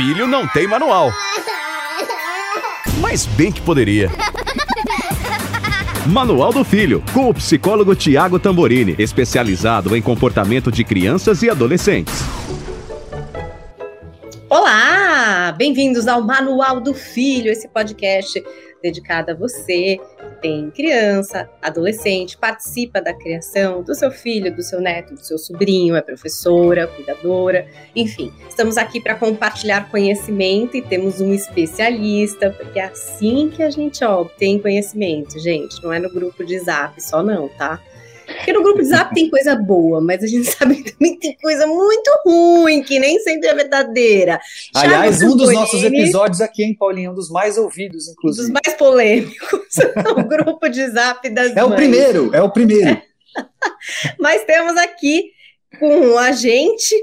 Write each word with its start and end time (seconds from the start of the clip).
filho 0.00 0.26
não 0.26 0.48
tem 0.48 0.66
manual. 0.66 1.12
Mas 3.02 3.26
bem 3.26 3.52
que 3.52 3.60
poderia. 3.60 4.10
Manual 6.06 6.54
do 6.54 6.64
Filho, 6.64 7.04
com 7.12 7.28
o 7.28 7.34
psicólogo 7.34 7.94
Tiago 7.94 8.38
Tamborini, 8.38 8.96
especializado 8.98 9.94
em 9.94 10.00
comportamento 10.00 10.72
de 10.72 10.84
crianças 10.84 11.42
e 11.42 11.50
adolescentes. 11.50 12.14
Olá, 14.48 15.54
bem-vindos 15.58 16.08
ao 16.08 16.22
Manual 16.22 16.80
do 16.80 16.94
Filho, 16.94 17.52
esse 17.52 17.68
podcast 17.68 18.42
dedicado 18.82 19.32
a 19.32 19.34
você 19.34 19.98
que 19.98 20.40
tem 20.40 20.70
criança, 20.70 21.48
adolescente, 21.60 22.36
participa 22.36 23.00
da 23.00 23.12
criação 23.12 23.82
do 23.82 23.94
seu 23.94 24.10
filho, 24.10 24.54
do 24.54 24.62
seu 24.62 24.80
neto, 24.80 25.14
do 25.14 25.24
seu 25.24 25.38
sobrinho, 25.38 25.96
é 25.96 26.02
professora, 26.02 26.86
cuidadora, 26.86 27.66
enfim. 27.94 28.32
Estamos 28.48 28.76
aqui 28.76 29.00
para 29.00 29.14
compartilhar 29.14 29.90
conhecimento 29.90 30.76
e 30.76 30.82
temos 30.82 31.20
um 31.20 31.32
especialista, 31.32 32.50
porque 32.50 32.78
é 32.78 32.84
assim 32.84 33.50
que 33.54 33.62
a 33.62 33.70
gente 33.70 34.04
obtém 34.04 34.58
conhecimento, 34.58 35.38
gente. 35.38 35.82
Não 35.82 35.92
é 35.92 35.98
no 35.98 36.10
grupo 36.10 36.44
de 36.44 36.58
zap 36.58 37.00
só, 37.02 37.22
não, 37.22 37.48
tá? 37.48 37.80
Porque 38.50 38.52
no 38.52 38.62
grupo 38.62 38.80
de 38.80 38.88
zap 38.88 39.14
tem 39.14 39.30
coisa 39.30 39.54
boa, 39.54 40.00
mas 40.00 40.22
a 40.24 40.26
gente 40.26 40.46
sabe 40.50 40.82
que 40.82 40.92
também 40.92 41.16
tem 41.18 41.36
coisa 41.36 41.66
muito 41.66 42.10
ruim, 42.24 42.82
que 42.82 42.98
nem 42.98 43.18
sempre 43.20 43.48
é 43.48 43.54
verdadeira. 43.54 44.40
Aliás, 44.74 45.22
um 45.22 45.36
dos 45.36 45.52
nossos 45.52 45.82
episódios 45.84 46.40
aqui, 46.40 46.64
hein, 46.64 46.74
Paulinho? 46.76 47.12
Um 47.12 47.14
dos 47.14 47.30
mais 47.30 47.56
ouvidos, 47.56 48.08
inclusive. 48.08 48.52
Dos 48.52 48.52
mais 48.52 48.76
polêmicos. 48.76 49.76
o 50.16 50.24
grupo 50.24 50.68
de 50.68 50.88
zap 50.90 51.28
das 51.30 51.52
É 51.56 51.62
mães. 51.62 51.72
o 51.72 51.76
primeiro, 51.76 52.34
é 52.34 52.42
o 52.42 52.50
primeiro. 52.50 53.00
mas 54.18 54.44
temos 54.44 54.76
aqui 54.76 55.30
com 55.78 56.18
a 56.18 56.32
gente, 56.32 56.94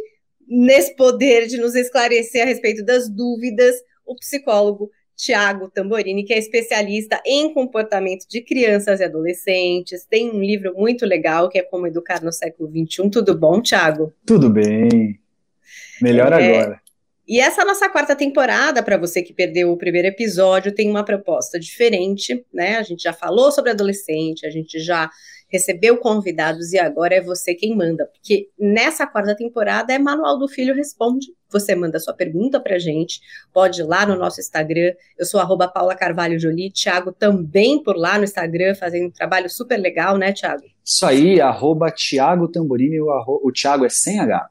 nesse 0.47 0.95
poder 0.95 1.47
de 1.47 1.57
nos 1.57 1.75
esclarecer 1.75 2.43
a 2.43 2.45
respeito 2.45 2.83
das 2.83 3.09
dúvidas, 3.09 3.75
o 4.05 4.15
psicólogo 4.15 4.89
Tiago 5.17 5.67
Tamborini, 5.67 6.23
que 6.23 6.33
é 6.33 6.37
especialista 6.37 7.19
em 7.25 7.51
comportamento 7.51 8.27
de 8.29 8.39
crianças 8.39 8.99
e 8.99 9.03
adolescentes. 9.03 10.05
Tem 10.05 10.29
um 10.29 10.39
livro 10.39 10.75
muito 10.75 11.05
legal 11.05 11.49
que 11.49 11.57
é 11.57 11.63
Como 11.63 11.87
Educar 11.87 12.23
no 12.23 12.31
Século 12.31 12.69
XXI. 12.69 13.09
Tudo 13.09 13.35
bom, 13.35 13.59
Tiago? 13.59 14.13
Tudo 14.25 14.49
bem. 14.49 15.19
Melhor 15.99 16.31
é... 16.31 16.59
agora. 16.59 16.81
E 17.27 17.41
essa 17.41 17.65
nossa 17.65 17.89
quarta 17.89 18.15
temporada, 18.15 18.81
para 18.81 18.95
você 18.95 19.21
que 19.21 19.33
perdeu 19.33 19.69
o 19.69 19.77
primeiro 19.77 20.07
episódio, 20.07 20.71
tem 20.71 20.89
uma 20.89 21.03
proposta 21.03 21.59
diferente, 21.59 22.45
né? 22.53 22.77
A 22.77 22.83
gente 22.83 23.03
já 23.03 23.11
falou 23.11 23.51
sobre 23.51 23.71
adolescente, 23.71 24.45
a 24.45 24.49
gente 24.49 24.79
já 24.79 25.09
recebeu 25.47 25.97
convidados 25.97 26.73
e 26.73 26.79
agora 26.79 27.15
é 27.15 27.21
você 27.21 27.55
quem 27.55 27.75
manda, 27.75 28.05
porque 28.05 28.49
nessa 28.59 29.07
quarta 29.07 29.35
temporada 29.35 29.93
é 29.93 29.99
Manual 29.99 30.37
do 30.37 30.47
Filho 30.47 30.75
Responde. 30.75 31.27
Você 31.49 31.73
manda 31.75 31.99
sua 31.99 32.13
pergunta 32.13 32.59
pra 32.59 32.77
gente, 32.77 33.21
pode 33.53 33.79
ir 33.79 33.85
lá 33.85 34.05
no 34.05 34.17
nosso 34.17 34.41
Instagram. 34.41 34.91
Eu 35.17 35.25
sou 35.25 35.39
arroba 35.39 35.67
Paula 35.67 35.95
Carvalho 35.95 36.37
Jolie, 36.37 36.71
Thiago 36.71 37.13
também 37.13 37.81
por 37.81 37.95
lá 37.95 38.17
no 38.17 38.25
Instagram, 38.25 38.75
fazendo 38.75 39.07
um 39.07 39.11
trabalho 39.11 39.49
super 39.49 39.77
legal, 39.77 40.17
né, 40.17 40.33
Thiago? 40.33 40.63
Isso 40.83 41.05
aí, 41.05 41.39
arroba 41.39 41.89
Thiago 41.89 42.49
Tamborini, 42.49 42.99
o, 42.99 43.09
arro... 43.11 43.39
o 43.41 43.51
Thiago 43.51 43.85
é 43.85 43.89
sem 43.89 44.19
H. 44.19 44.49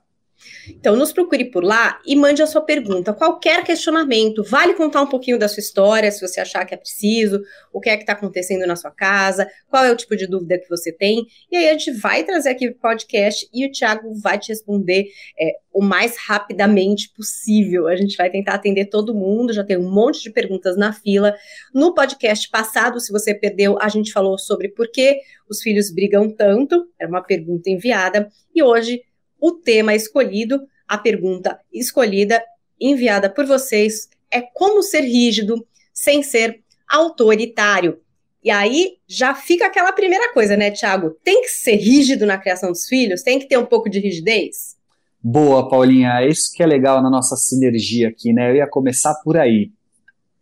Então, 0.71 0.97
nos 0.97 1.13
procure 1.13 1.45
por 1.47 1.65
lá 1.65 2.01
e 2.07 2.17
mande 2.17 2.43
a 2.43 2.47
sua 2.47 2.61
pergunta. 2.61 3.13
Qualquer 3.13 3.65
questionamento, 3.65 4.43
vale 4.45 4.75
contar 4.75 5.03
um 5.03 5.07
pouquinho 5.07 5.39
da 5.39 5.49
sua 5.49 5.61
história, 5.61 6.11
se 6.11 6.27
você 6.27 6.41
achar 6.41 6.65
que 6.65 6.75
é 6.75 6.77
preciso, 6.77 7.43
o 7.73 7.81
que 7.81 7.91
é 7.91 7.97
que 7.97 8.03
está 8.03 8.13
acontecendo 8.13 8.67
na 8.67 8.77
sua 8.77 8.91
casa, 8.91 9.49
qual 9.69 9.85
é 9.85 9.93
o 9.93 9.97
tipo 9.97 10.17
de 10.17 10.27
dúvida 10.27 10.59
que 10.59 10.69
você 10.69 10.93
tem. 10.93 11.27
E 11.51 11.57
aí 11.57 11.69
a 11.69 11.73
gente 11.73 11.93
vai 11.93 12.25
trazer 12.25 12.51
aqui 12.51 12.69
o 12.69 12.75
podcast 12.75 13.49
e 13.53 13.67
o 13.67 13.71
Thiago 13.71 14.15
vai 14.21 14.39
te 14.39 14.49
responder 14.49 15.07
é, 15.39 15.57
o 15.73 15.83
mais 15.83 16.17
rapidamente 16.17 17.11
possível. 17.15 17.87
A 17.87 17.97
gente 17.97 18.17
vai 18.17 18.31
tentar 18.31 18.55
atender 18.55 18.87
todo 18.87 19.15
mundo, 19.15 19.53
já 19.53 19.63
tem 19.63 19.77
um 19.77 19.91
monte 19.91 20.23
de 20.23 20.31
perguntas 20.31 20.77
na 20.77 20.93
fila. 20.93 21.35
No 21.75 21.95
podcast 21.95 22.49
passado, 22.49 22.99
se 22.99 23.13
você 23.13 23.35
perdeu, 23.35 23.79
a 23.81 23.89
gente 23.89 24.13
falou 24.13 24.39
sobre 24.39 24.69
por 24.69 24.91
que 24.91 25.21
os 25.49 25.61
filhos 25.61 25.93
brigam 25.93 26.31
tanto, 26.31 26.89
era 26.99 27.09
uma 27.09 27.23
pergunta 27.23 27.71
enviada, 27.71 28.29
e 28.55 28.63
hoje 28.63 29.03
o 29.41 29.53
tema 29.53 29.95
escolhido, 29.95 30.67
a 30.87 30.99
pergunta 30.99 31.59
escolhida, 31.73 32.43
enviada 32.81 33.29
por 33.31 33.47
vocês, 33.47 34.09
é 34.31 34.41
como 34.41 34.83
ser 34.83 35.03
rígido 35.03 35.67
sem 35.93 36.23
ser 36.23 36.61
autoritário. 36.89 37.99
E 38.43 38.51
aí 38.51 38.99
já 39.09 39.35
fica 39.35 39.67
aquela 39.67 39.93
primeira 39.93 40.33
coisa, 40.33 40.57
né, 40.57 40.71
Tiago? 40.71 41.17
Tem 41.25 41.43
que 41.43 41.49
ser 41.49 41.77
rígido 41.77 42.25
na 42.27 42.39
criação 42.39 42.71
dos 42.71 42.87
filhos? 42.87 43.23
Tem 43.23 43.39
que 43.39 43.49
ter 43.49 43.59
um 43.59 43.67
pouco 43.67 43.91
de 43.91 43.99
rigidez? 43.99 44.77
Boa, 45.21 45.69
Paulinha. 45.69 46.25
Isso 46.25 46.53
que 46.55 46.63
é 46.63 46.67
legal 46.67 47.03
na 47.03 47.11
nossa 47.11 47.35
sinergia 47.35 48.09
aqui, 48.09 48.33
né? 48.33 48.51
Eu 48.51 48.57
ia 48.57 48.67
começar 48.69 49.15
por 49.25 49.37
aí. 49.37 49.73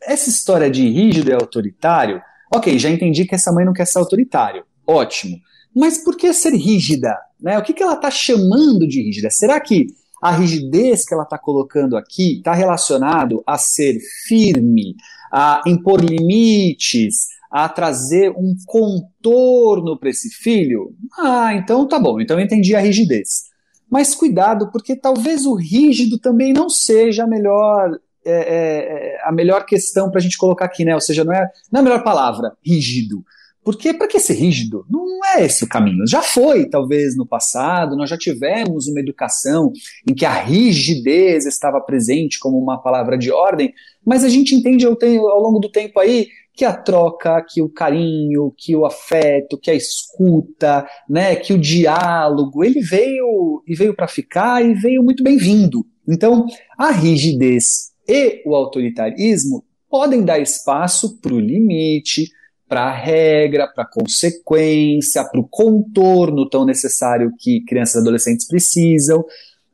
Essa 0.03 0.29
história 0.29 0.71
de 0.71 0.87
rígido 0.87 1.31
e 1.31 1.33
autoritário, 1.33 2.21
ok, 2.55 2.79
já 2.79 2.91
entendi 2.91 3.25
que 3.25 3.35
essa 3.35 3.51
mãe 3.51 3.65
não 3.65 3.73
quer 3.73 3.87
ser 3.87 3.99
autoritário. 3.99 4.67
Ótimo. 4.87 5.39
Mas 5.75 5.97
por 5.97 6.17
que 6.17 6.31
ser 6.35 6.53
rígida? 6.53 7.17
Né? 7.41 7.59
O 7.59 7.63
que, 7.63 7.73
que 7.73 7.83
ela 7.83 7.95
está 7.95 8.11
chamando 8.11 8.87
de 8.87 9.03
rígida? 9.03 9.29
Será 9.31 9.61
que 9.61 9.87
a 10.23 10.31
rigidez 10.31 11.05
que 11.05 11.13
ela 11.13 11.25
está 11.25 11.37
colocando 11.37 11.97
aqui 11.97 12.39
está 12.39 12.55
relacionado 12.55 13.43
a 13.47 13.59
ser 13.59 13.99
firme, 14.27 14.97
a 15.31 15.63
impor 15.67 16.01
limites, 16.01 17.29
a 17.51 17.69
trazer 17.69 18.31
um 18.31 18.57
contorno 18.67 19.99
para 19.99 20.09
esse 20.09 20.31
filho? 20.31 20.95
Ah, 21.19 21.55
então 21.55 21.87
tá 21.87 21.99
bom, 21.99 22.21
então 22.21 22.39
eu 22.39 22.45
entendi 22.45 22.75
a 22.75 22.81
rigidez. 22.81 23.53
Mas 23.91 24.15
cuidado, 24.15 24.73
porque 24.73 24.97
talvez 24.97 25.45
o 25.47 25.55
rígido 25.55 26.19
também 26.19 26.53
não 26.53 26.69
seja 26.69 27.25
a 27.25 27.27
melhor, 27.27 27.97
é, 28.25 28.33
é, 28.33 29.23
a 29.25 29.31
melhor 29.31 29.65
questão 29.67 30.11
para 30.11 30.19
a 30.19 30.23
gente 30.23 30.39
colocar 30.39 30.65
aqui, 30.65 30.85
né? 30.85 30.95
Ou 30.95 31.01
seja, 31.01 31.23
não 31.23 31.33
é, 31.33 31.49
não 31.71 31.79
é 31.79 31.81
a 31.81 31.85
melhor 31.85 32.03
palavra, 32.03 32.57
rígido. 32.65 33.23
Porque 33.65 33.95
para 33.95 34.07
que 34.07 34.21
ser 34.21 34.35
rígido? 34.35 34.85
Não 34.91 35.25
é 35.25 35.47
esse 35.47 35.65
o 35.65 35.69
caminho. 35.69 36.07
Já 36.07 36.21
foi, 36.21 36.69
talvez, 36.69 37.17
no 37.17 37.27
passado, 37.27 37.97
nós 37.97 38.11
já 38.11 38.19
tivemos 38.19 38.87
uma 38.87 39.01
educação 39.01 39.73
em 40.09 40.15
que 40.15 40.27
a 40.27 40.35
rigidez 40.35 41.47
estava 41.47 41.81
presente 41.81 42.39
como 42.39 42.59
uma 42.59 42.77
palavra 42.77 43.17
de 43.17 43.33
ordem, 43.33 43.73
mas 44.05 44.23
a 44.23 44.29
gente 44.29 44.55
entende 44.55 44.85
ao, 44.85 44.93
ao 45.31 45.41
longo 45.41 45.59
do 45.59 45.71
tempo 45.71 45.99
aí 45.99 46.29
que 46.53 46.65
a 46.65 46.73
troca, 46.73 47.45
que 47.49 47.61
o 47.61 47.69
carinho, 47.69 48.53
que 48.57 48.77
o 48.77 48.85
afeto, 48.85 49.59
que 49.59 49.71
a 49.71 49.75
escuta, 49.75 50.87
né, 51.09 51.35
que 51.35 51.53
o 51.53 51.59
diálogo, 51.59 52.63
ele 52.63 52.81
veio 52.81 53.63
e 53.67 53.75
veio 53.75 53.95
para 53.95 54.07
ficar 54.07 54.65
e 54.65 54.75
veio 54.75 55.03
muito 55.03 55.25
bem-vindo. 55.25 55.85
Então, 56.07 56.47
a 56.79 56.93
rigidez 56.93 57.93
e 58.07 58.43
o 58.47 58.55
autoritarismo 58.55 59.65
podem 59.89 60.23
dar 60.23 60.39
espaço 60.39 61.19
para 61.21 61.35
o 61.35 61.41
limite, 61.41 62.31
para 62.69 62.85
a 62.85 62.91
regra, 62.91 63.69
para 63.69 63.85
a 63.85 63.91
consequência, 63.91 65.25
para 65.25 65.41
o 65.41 65.49
contorno 65.49 66.49
tão 66.49 66.65
necessário 66.65 67.33
que 67.39 67.65
crianças 67.65 67.97
e 67.97 67.99
adolescentes 67.99 68.47
precisam. 68.47 69.25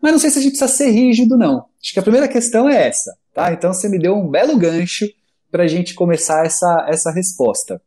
Mas 0.01 0.12
não 0.12 0.19
sei 0.19 0.31
se 0.31 0.39
a 0.39 0.43
gente 0.43 0.56
precisa 0.56 0.77
ser 0.77 0.91
rígido, 0.91 1.37
não. 1.37 1.67
Acho 1.81 1.93
que 1.93 1.99
a 1.99 2.03
primeira 2.03 2.28
questão 2.28 2.69
é 2.69 2.89
essa, 2.89 3.17
tá? 3.34 3.53
Então 3.53 3.73
você 3.73 3.89
me 3.89 3.99
deu 3.99 4.15
um 4.15 4.28
belo 4.28 4.56
gancho 4.59 5.06
para 5.51 5.65
a 5.65 5.67
gente 5.67 5.95
começar 5.95 6.45
essa, 6.45 6.87
essa 6.89 7.11
resposta. 7.11 7.81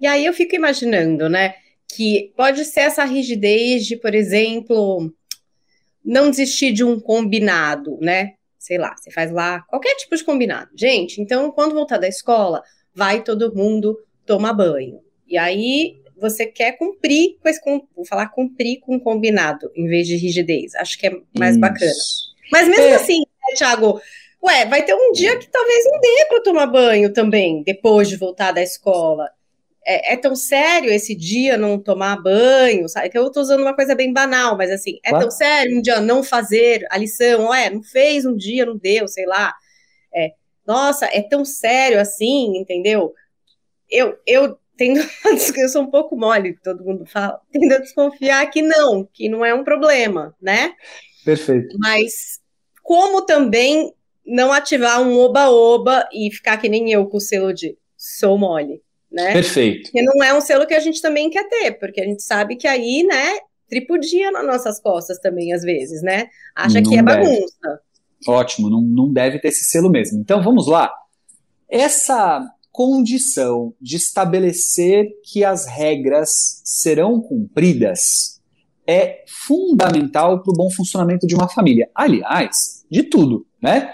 E 0.00 0.06
aí 0.06 0.24
eu 0.24 0.32
fico 0.32 0.54
imaginando, 0.54 1.28
né, 1.28 1.54
que 1.88 2.32
pode 2.36 2.64
ser 2.64 2.80
essa 2.80 3.04
rigidez 3.04 3.84
de, 3.84 3.96
por 3.96 4.14
exemplo, 4.14 5.12
não 6.04 6.30
desistir 6.30 6.72
de 6.72 6.84
um 6.84 7.00
combinado, 7.00 7.98
né? 8.00 8.34
Sei 8.58 8.76
lá, 8.76 8.94
você 8.96 9.10
faz 9.10 9.32
lá 9.32 9.62
qualquer 9.62 9.94
tipo 9.96 10.16
de 10.16 10.24
combinado. 10.24 10.70
Gente, 10.76 11.20
então 11.20 11.50
quando 11.50 11.74
voltar 11.74 11.98
da 11.98 12.08
escola, 12.08 12.62
vai 12.98 13.22
todo 13.22 13.54
mundo 13.54 13.96
tomar 14.26 14.52
banho. 14.52 15.00
E 15.28 15.38
aí 15.38 16.02
você 16.20 16.44
quer 16.44 16.72
cumprir 16.72 17.38
com 17.40 17.48
esse, 17.48 17.60
vou 17.94 18.04
falar 18.04 18.28
cumprir 18.30 18.80
com 18.80 18.98
combinado, 18.98 19.70
em 19.76 19.86
vez 19.86 20.08
de 20.08 20.16
rigidez. 20.16 20.74
Acho 20.74 20.98
que 20.98 21.06
é 21.06 21.12
mais 21.38 21.52
Isso. 21.52 21.60
bacana. 21.60 21.92
Mas 22.50 22.66
mesmo 22.66 22.86
é. 22.86 22.94
assim, 22.96 23.20
né, 23.20 23.56
Thiago, 23.56 24.00
ué, 24.42 24.66
vai 24.66 24.84
ter 24.84 24.94
um 24.94 25.12
dia 25.12 25.38
que 25.38 25.48
talvez 25.48 25.84
não 25.84 26.00
dê 26.00 26.26
para 26.28 26.42
tomar 26.42 26.66
banho 26.66 27.12
também, 27.12 27.62
depois 27.62 28.08
de 28.08 28.16
voltar 28.16 28.50
da 28.50 28.62
escola. 28.62 29.30
É, 29.86 30.14
é, 30.14 30.16
tão 30.16 30.34
sério 30.34 30.90
esse 30.90 31.14
dia 31.14 31.56
não 31.56 31.78
tomar 31.78 32.20
banho, 32.20 32.88
sabe? 32.88 33.10
Que 33.10 33.16
eu 33.16 33.30
tô 33.30 33.40
usando 33.40 33.60
uma 33.60 33.76
coisa 33.76 33.94
bem 33.94 34.12
banal, 34.12 34.56
mas 34.56 34.72
assim, 34.72 34.98
é 35.04 35.10
claro. 35.10 35.26
tão 35.26 35.30
sério 35.30 35.78
um 35.78 35.80
dia 35.80 36.00
não 36.00 36.24
fazer 36.24 36.84
a 36.90 36.98
lição, 36.98 37.50
ué, 37.50 37.70
não 37.70 37.82
fez 37.82 38.26
um 38.26 38.36
dia, 38.36 38.66
não 38.66 38.76
deu, 38.76 39.06
sei 39.06 39.24
lá. 39.24 39.54
É, 40.12 40.32
nossa, 40.68 41.06
é 41.06 41.22
tão 41.22 41.46
sério 41.46 41.98
assim, 41.98 42.58
entendeu? 42.58 43.14
Eu, 43.90 44.18
eu 44.26 44.58
tendo 44.76 45.00
eu 45.56 45.68
sou 45.70 45.82
um 45.82 45.90
pouco 45.90 46.14
mole, 46.14 46.58
todo 46.62 46.84
mundo 46.84 47.06
fala, 47.06 47.40
tendo 47.50 47.72
a 47.72 47.78
desconfiar 47.78 48.46
que 48.50 48.60
não, 48.60 49.08
que 49.12 49.30
não 49.30 49.42
é 49.42 49.54
um 49.54 49.64
problema, 49.64 50.36
né? 50.40 50.74
Perfeito. 51.24 51.74
Mas 51.78 52.38
como 52.82 53.24
também 53.24 53.92
não 54.26 54.52
ativar 54.52 55.00
um 55.02 55.16
oba-oba 55.16 56.06
e 56.12 56.30
ficar 56.30 56.58
que 56.58 56.68
nem 56.68 56.92
eu 56.92 57.06
com 57.06 57.16
o 57.16 57.20
selo 57.20 57.52
de 57.52 57.76
sou 57.96 58.36
mole, 58.36 58.82
né? 59.10 59.32
Perfeito. 59.32 59.84
Porque 59.84 60.02
não 60.02 60.22
é 60.22 60.34
um 60.34 60.40
selo 60.40 60.66
que 60.66 60.74
a 60.74 60.80
gente 60.80 61.00
também 61.00 61.30
quer 61.30 61.48
ter, 61.48 61.72
porque 61.72 62.00
a 62.00 62.04
gente 62.04 62.22
sabe 62.22 62.56
que 62.56 62.68
aí, 62.68 63.02
né, 63.04 63.38
tripudia 63.68 64.30
nas 64.30 64.46
nossas 64.46 64.80
costas 64.80 65.18
também, 65.18 65.52
às 65.52 65.62
vezes, 65.62 66.02
né? 66.02 66.28
Acha 66.54 66.80
não 66.80 66.90
que 66.90 66.98
é 66.98 67.02
bagunça. 67.02 67.80
Ótimo, 68.26 68.68
não, 68.68 68.80
não 68.82 69.12
deve 69.12 69.38
ter 69.38 69.48
esse 69.48 69.64
selo 69.64 69.90
mesmo. 69.90 70.18
Então 70.20 70.42
vamos 70.42 70.66
lá. 70.66 70.92
Essa 71.68 72.46
condição 72.72 73.74
de 73.80 73.96
estabelecer 73.96 75.06
que 75.24 75.44
as 75.44 75.66
regras 75.66 76.62
serão 76.64 77.20
cumpridas 77.20 78.38
é 78.86 79.22
fundamental 79.26 80.42
para 80.42 80.52
o 80.52 80.56
bom 80.56 80.70
funcionamento 80.70 81.26
de 81.26 81.34
uma 81.34 81.48
família. 81.48 81.90
Aliás, 81.94 82.86
de 82.90 83.02
tudo, 83.02 83.46
né? 83.60 83.92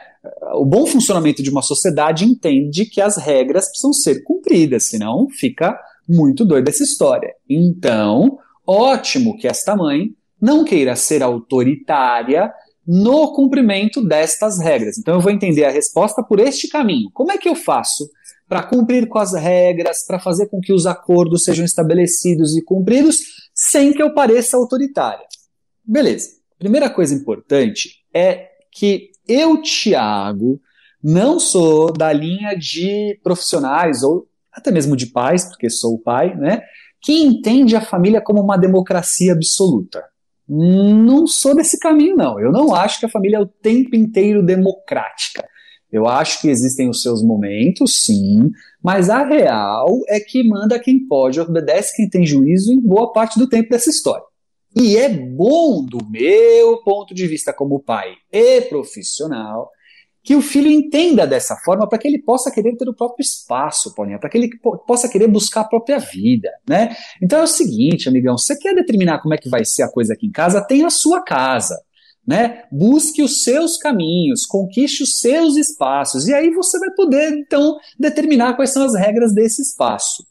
O 0.55 0.65
bom 0.65 0.87
funcionamento 0.87 1.43
de 1.43 1.51
uma 1.51 1.63
sociedade 1.63 2.25
entende 2.25 2.87
que 2.87 3.01
as 3.01 3.17
regras 3.17 3.67
precisam 3.67 3.93
ser 3.93 4.23
cumpridas, 4.23 4.85
senão 4.85 5.29
fica 5.29 5.77
muito 6.09 6.45
doida 6.45 6.71
essa 6.71 6.85
história. 6.85 7.35
Então, 7.49 8.39
ótimo 8.67 9.37
que 9.37 9.49
esta 9.49 9.75
mãe 9.75 10.11
não 10.41 10.65
queira 10.65 10.95
ser 10.95 11.23
autoritária 11.23 12.53
no 12.87 13.33
cumprimento 13.33 14.03
destas 14.07 14.59
regras. 14.59 14.99
Então 14.99 15.15
eu 15.15 15.21
vou 15.21 15.33
entender 15.33 15.65
a 15.65 15.71
resposta 15.71 16.23
por 16.23 16.39
este 16.39 16.69
caminho. 16.69 17.11
Como 17.13 17.33
é 17.33 17.39
que 17.39 17.49
eu 17.49 17.55
faço 17.55 18.09
para 18.49 18.63
cumprir 18.63 19.09
com 19.09 19.19
as 19.19 19.33
regras, 19.33 20.07
para 20.07 20.21
fazer 20.21 20.47
com 20.49 20.61
que 20.61 20.73
os 20.73 20.87
acordos 20.87 21.45
sejam 21.45 21.65
estabelecidos 21.65 22.57
e 22.57 22.63
cumpridos 22.63 23.21
sem 23.55 23.93
que 23.93 24.03
eu 24.03 24.13
pareça 24.13 24.57
autoritária? 24.57 25.27
Beleza. 25.85 26.29
Primeira 26.59 26.91
coisa 26.91 27.15
importante 27.15 28.05
é 28.13 28.49
que 28.71 29.11
eu, 29.27 29.61
Tiago, 29.63 30.61
não 31.03 31.39
sou 31.41 31.93
da 31.93 32.13
linha 32.13 32.55
de 32.55 33.19
profissionais 33.23 34.03
ou 34.03 34.27
até 34.53 34.71
mesmo 34.71 34.97
de 34.97 35.07
pais, 35.07 35.45
porque 35.45 35.69
sou 35.69 35.95
o 35.95 35.99
pai, 35.99 36.37
né? 36.37 36.63
Que 37.03 37.13
entende 37.13 37.77
a 37.77 37.81
família 37.81 38.21
como 38.21 38.41
uma 38.41 38.57
democracia 38.57 39.33
absoluta. 39.33 40.03
Não 40.49 41.27
sou 41.27 41.55
desse 41.55 41.79
caminho, 41.79 42.17
não. 42.17 42.39
Eu 42.39 42.53
não 42.53 42.75
acho 42.75 43.01
que 43.01 43.07
a 43.07 43.11
família 43.11 43.39
é 43.39 43.41
o 43.41 43.47
tempo 43.47 43.97
inteiro 43.97 44.43
democrática. 44.43 45.47
Eu 45.91 46.09
acho 46.09 46.41
que 46.41 46.49
existem 46.49 46.89
os 46.89 47.03
seus 47.03 47.23
momentos, 47.23 48.01
sim, 48.01 48.51
mas 48.83 49.09
a 49.09 49.25
real 49.25 50.01
é 50.09 50.19
que 50.19 50.43
manda 50.43 50.79
quem 50.79 51.07
pode, 51.07 51.41
obedece 51.41 51.95
quem 51.95 52.09
tem 52.09 52.27
juízo 52.27 52.73
em 52.73 52.81
boa 52.81 53.13
parte 53.13 53.39
do 53.39 53.49
tempo 53.49 53.71
dessa 53.71 53.91
história. 53.91 54.25
E 54.77 54.97
é 54.97 55.09
bom, 55.09 55.85
do 55.85 56.05
meu 56.11 56.83
ponto 56.83 57.15
de 57.15 57.29
vista 57.29 57.53
como 57.53 57.79
pai 57.79 58.13
e 58.33 58.63
profissional, 58.63 59.71
que 60.25 60.35
o 60.35 60.41
filho 60.41 60.71
entenda 60.71 61.27
dessa 61.27 61.55
forma 61.57 61.87
para 61.87 61.99
que 61.99 62.09
ele 62.09 62.19
possa 62.19 62.51
querer 62.51 62.75
ter 62.77 62.89
o 62.89 62.95
próprio 62.95 63.23
espaço, 63.23 63.95
Paulinha, 63.95 64.19
para 64.19 64.31
que 64.31 64.39
ele 64.39 64.51
possa 64.87 65.07
querer 65.07 65.29
buscar 65.29 65.61
a 65.61 65.69
própria 65.69 65.99
vida, 65.99 66.51
né? 66.67 66.97
Então 67.23 67.41
é 67.41 67.43
o 67.43 67.47
seguinte, 67.47 68.09
amigão, 68.09 68.39
você 68.39 68.59
quer 68.59 68.75
determinar 68.75 69.21
como 69.21 69.35
é 69.35 69.37
que 69.37 69.51
vai 69.51 69.67
ser 69.67 69.83
a 69.83 69.89
coisa 69.89 70.15
aqui 70.15 70.27
em 70.27 70.33
casa, 70.33 70.67
tem 70.67 70.83
a 70.83 70.89
sua 70.89 71.23
casa, 71.23 71.79
né? 72.27 72.63
Busque 72.73 73.23
os 73.23 73.43
seus 73.43 73.77
caminhos, 73.77 74.47
conquiste 74.47 75.03
os 75.03 75.21
seus 75.21 75.57
espaços, 75.59 76.27
e 76.27 76.33
aí 76.33 76.51
você 76.51 76.79
vai 76.79 76.91
poder, 76.93 77.31
então, 77.35 77.77
determinar 78.01 78.55
quais 78.55 78.71
são 78.71 78.83
as 78.83 78.95
regras 78.95 79.35
desse 79.35 79.61
espaço. 79.61 80.27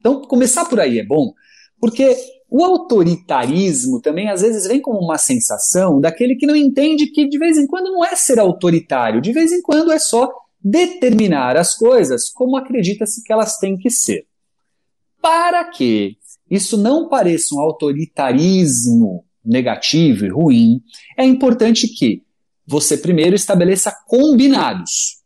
Então, 0.00 0.22
começar 0.22 0.64
por 0.64 0.80
aí 0.80 0.98
é 0.98 1.06
bom, 1.06 1.32
porque 1.80 2.16
o 2.50 2.64
autoritarismo 2.64 4.00
também 4.00 4.30
às 4.30 4.40
vezes 4.40 4.66
vem 4.66 4.80
como 4.80 4.98
uma 5.00 5.18
sensação 5.18 6.00
daquele 6.00 6.34
que 6.34 6.46
não 6.46 6.56
entende 6.56 7.08
que 7.08 7.28
de 7.28 7.38
vez 7.38 7.58
em 7.58 7.66
quando 7.66 7.92
não 7.92 8.04
é 8.04 8.16
ser 8.16 8.38
autoritário, 8.38 9.20
de 9.20 9.32
vez 9.32 9.52
em 9.52 9.60
quando 9.60 9.92
é 9.92 9.98
só 9.98 10.30
determinar 10.62 11.56
as 11.56 11.74
coisas 11.76 12.30
como 12.30 12.56
acredita-se 12.56 13.22
que 13.22 13.32
elas 13.32 13.58
têm 13.58 13.76
que 13.76 13.90
ser. 13.90 14.26
Para 15.20 15.64
que 15.64 16.16
isso 16.50 16.78
não 16.78 17.08
pareça 17.08 17.54
um 17.54 17.60
autoritarismo 17.60 19.24
negativo 19.44 20.24
e 20.24 20.28
ruim, 20.28 20.80
é 21.16 21.24
importante 21.24 21.86
que 21.86 22.22
você 22.66 22.96
primeiro 22.96 23.36
estabeleça 23.36 23.94
combinados. 24.06 25.18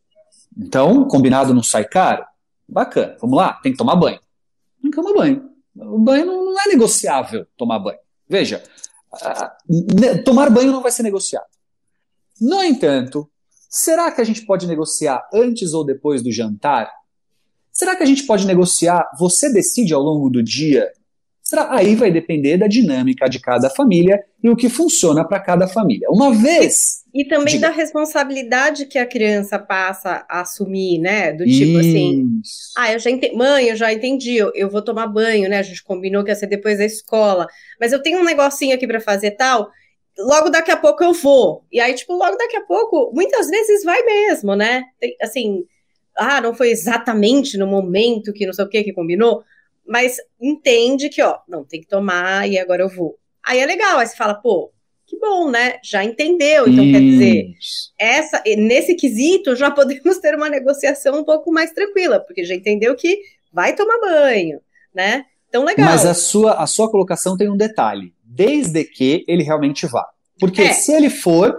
Então, 0.56 1.06
combinado 1.06 1.54
não 1.54 1.62
sai 1.62 1.84
caro? 1.84 2.24
Bacana, 2.68 3.16
vamos 3.20 3.36
lá, 3.36 3.54
tem 3.54 3.72
que 3.72 3.78
tomar 3.78 3.96
banho. 3.96 4.18
Tem 4.80 4.90
que 4.90 4.96
tomar 4.96 5.14
banho. 5.14 5.51
O 5.76 5.98
banho 5.98 6.26
não 6.26 6.60
é 6.60 6.68
negociável 6.68 7.46
tomar 7.56 7.78
banho. 7.78 7.98
Veja, 8.28 8.62
tomar 10.24 10.50
banho 10.50 10.72
não 10.72 10.82
vai 10.82 10.92
ser 10.92 11.02
negociado. 11.02 11.46
No 12.40 12.62
entanto, 12.62 13.30
será 13.68 14.10
que 14.10 14.20
a 14.20 14.24
gente 14.24 14.44
pode 14.44 14.66
negociar 14.66 15.28
antes 15.32 15.72
ou 15.72 15.84
depois 15.84 16.22
do 16.22 16.32
jantar? 16.32 16.90
Será 17.72 17.96
que 17.96 18.02
a 18.02 18.06
gente 18.06 18.24
pode 18.24 18.46
negociar? 18.46 19.08
Você 19.18 19.50
decide 19.52 19.94
ao 19.94 20.02
longo 20.02 20.28
do 20.28 20.42
dia 20.42 20.92
Aí 21.70 21.94
vai 21.94 22.10
depender 22.10 22.56
da 22.56 22.66
dinâmica 22.66 23.28
de 23.28 23.40
cada 23.40 23.70
família 23.70 24.22
e 24.42 24.48
o 24.48 24.56
que 24.56 24.68
funciona 24.68 25.26
para 25.26 25.40
cada 25.40 25.68
família. 25.68 26.08
Uma 26.10 26.32
vez. 26.32 27.04
E, 27.14 27.22
e 27.22 27.28
também 27.28 27.54
diga. 27.54 27.68
da 27.68 27.74
responsabilidade 27.74 28.86
que 28.86 28.98
a 28.98 29.06
criança 29.06 29.58
passa 29.58 30.24
a 30.28 30.40
assumir, 30.40 30.98
né? 30.98 31.32
Do 31.32 31.44
tipo 31.44 31.78
assim, 31.78 32.40
Isso. 32.42 32.72
assim. 32.72 32.72
Ah, 32.76 32.92
eu 32.92 32.98
já 32.98 33.10
entendi. 33.10 33.36
Mãe, 33.36 33.68
eu 33.68 33.76
já 33.76 33.92
entendi, 33.92 34.36
eu, 34.36 34.50
eu, 34.54 34.70
vou 34.70 34.82
tomar 34.82 35.06
banho, 35.06 35.48
né? 35.48 35.58
A 35.58 35.62
gente 35.62 35.82
combinou 35.82 36.24
que 36.24 36.30
ia 36.30 36.34
ser 36.34 36.46
depois 36.46 36.78
da 36.78 36.84
escola. 36.84 37.46
Mas 37.80 37.92
eu 37.92 38.02
tenho 38.02 38.18
um 38.18 38.24
negocinho 38.24 38.74
aqui 38.74 38.86
para 38.86 39.00
fazer 39.00 39.32
tal. 39.32 39.70
Logo 40.18 40.50
daqui 40.50 40.70
a 40.70 40.76
pouco 40.76 41.02
eu 41.02 41.12
vou. 41.12 41.64
E 41.70 41.80
aí, 41.80 41.94
tipo, 41.94 42.14
logo 42.14 42.36
daqui 42.36 42.56
a 42.56 42.64
pouco, 42.64 43.12
muitas 43.14 43.48
vezes 43.48 43.84
vai 43.84 44.02
mesmo, 44.02 44.54
né? 44.54 44.82
Tem, 45.00 45.16
assim, 45.22 45.64
ah, 46.16 46.40
não 46.40 46.54
foi 46.54 46.70
exatamente 46.70 47.56
no 47.56 47.66
momento 47.66 48.32
que 48.32 48.46
não 48.46 48.52
sei 48.52 48.64
o 48.64 48.68
que 48.68 48.84
que 48.84 48.92
combinou, 48.92 49.42
mas 49.86 50.16
entende 50.40 51.08
que, 51.08 51.22
ó, 51.22 51.38
não, 51.48 51.64
tem 51.64 51.80
que 51.80 51.88
tomar 51.88 52.48
e 52.48 52.58
agora 52.58 52.82
eu 52.82 52.88
vou. 52.88 53.18
Aí 53.44 53.58
é 53.58 53.66
legal, 53.66 53.98
aí 53.98 54.06
você 54.06 54.16
fala, 54.16 54.34
pô, 54.34 54.72
que 55.06 55.18
bom, 55.18 55.50
né? 55.50 55.78
Já 55.82 56.02
entendeu. 56.02 56.66
Então, 56.66 56.84
Isso. 56.84 56.92
quer 56.92 57.00
dizer, 57.00 57.54
essa, 57.98 58.42
nesse 58.56 58.94
quesito, 58.94 59.54
já 59.54 59.70
podemos 59.72 60.18
ter 60.18 60.34
uma 60.34 60.48
negociação 60.48 61.20
um 61.20 61.24
pouco 61.24 61.52
mais 61.52 61.72
tranquila, 61.72 62.20
porque 62.20 62.44
já 62.44 62.54
entendeu 62.54 62.94
que 62.94 63.18
vai 63.52 63.74
tomar 63.74 64.00
banho, 64.00 64.60
né? 64.94 65.26
Então, 65.48 65.64
legal. 65.64 65.84
Mas 65.84 66.06
a 66.06 66.14
sua, 66.14 66.54
a 66.54 66.66
sua 66.66 66.90
colocação 66.90 67.36
tem 67.36 67.50
um 67.50 67.56
detalhe. 67.56 68.14
Desde 68.24 68.84
que 68.84 69.22
ele 69.28 69.42
realmente 69.42 69.86
vá. 69.86 70.08
Porque 70.42 70.62
é. 70.62 70.72
se 70.72 70.92
ele 70.92 71.08
for, 71.08 71.56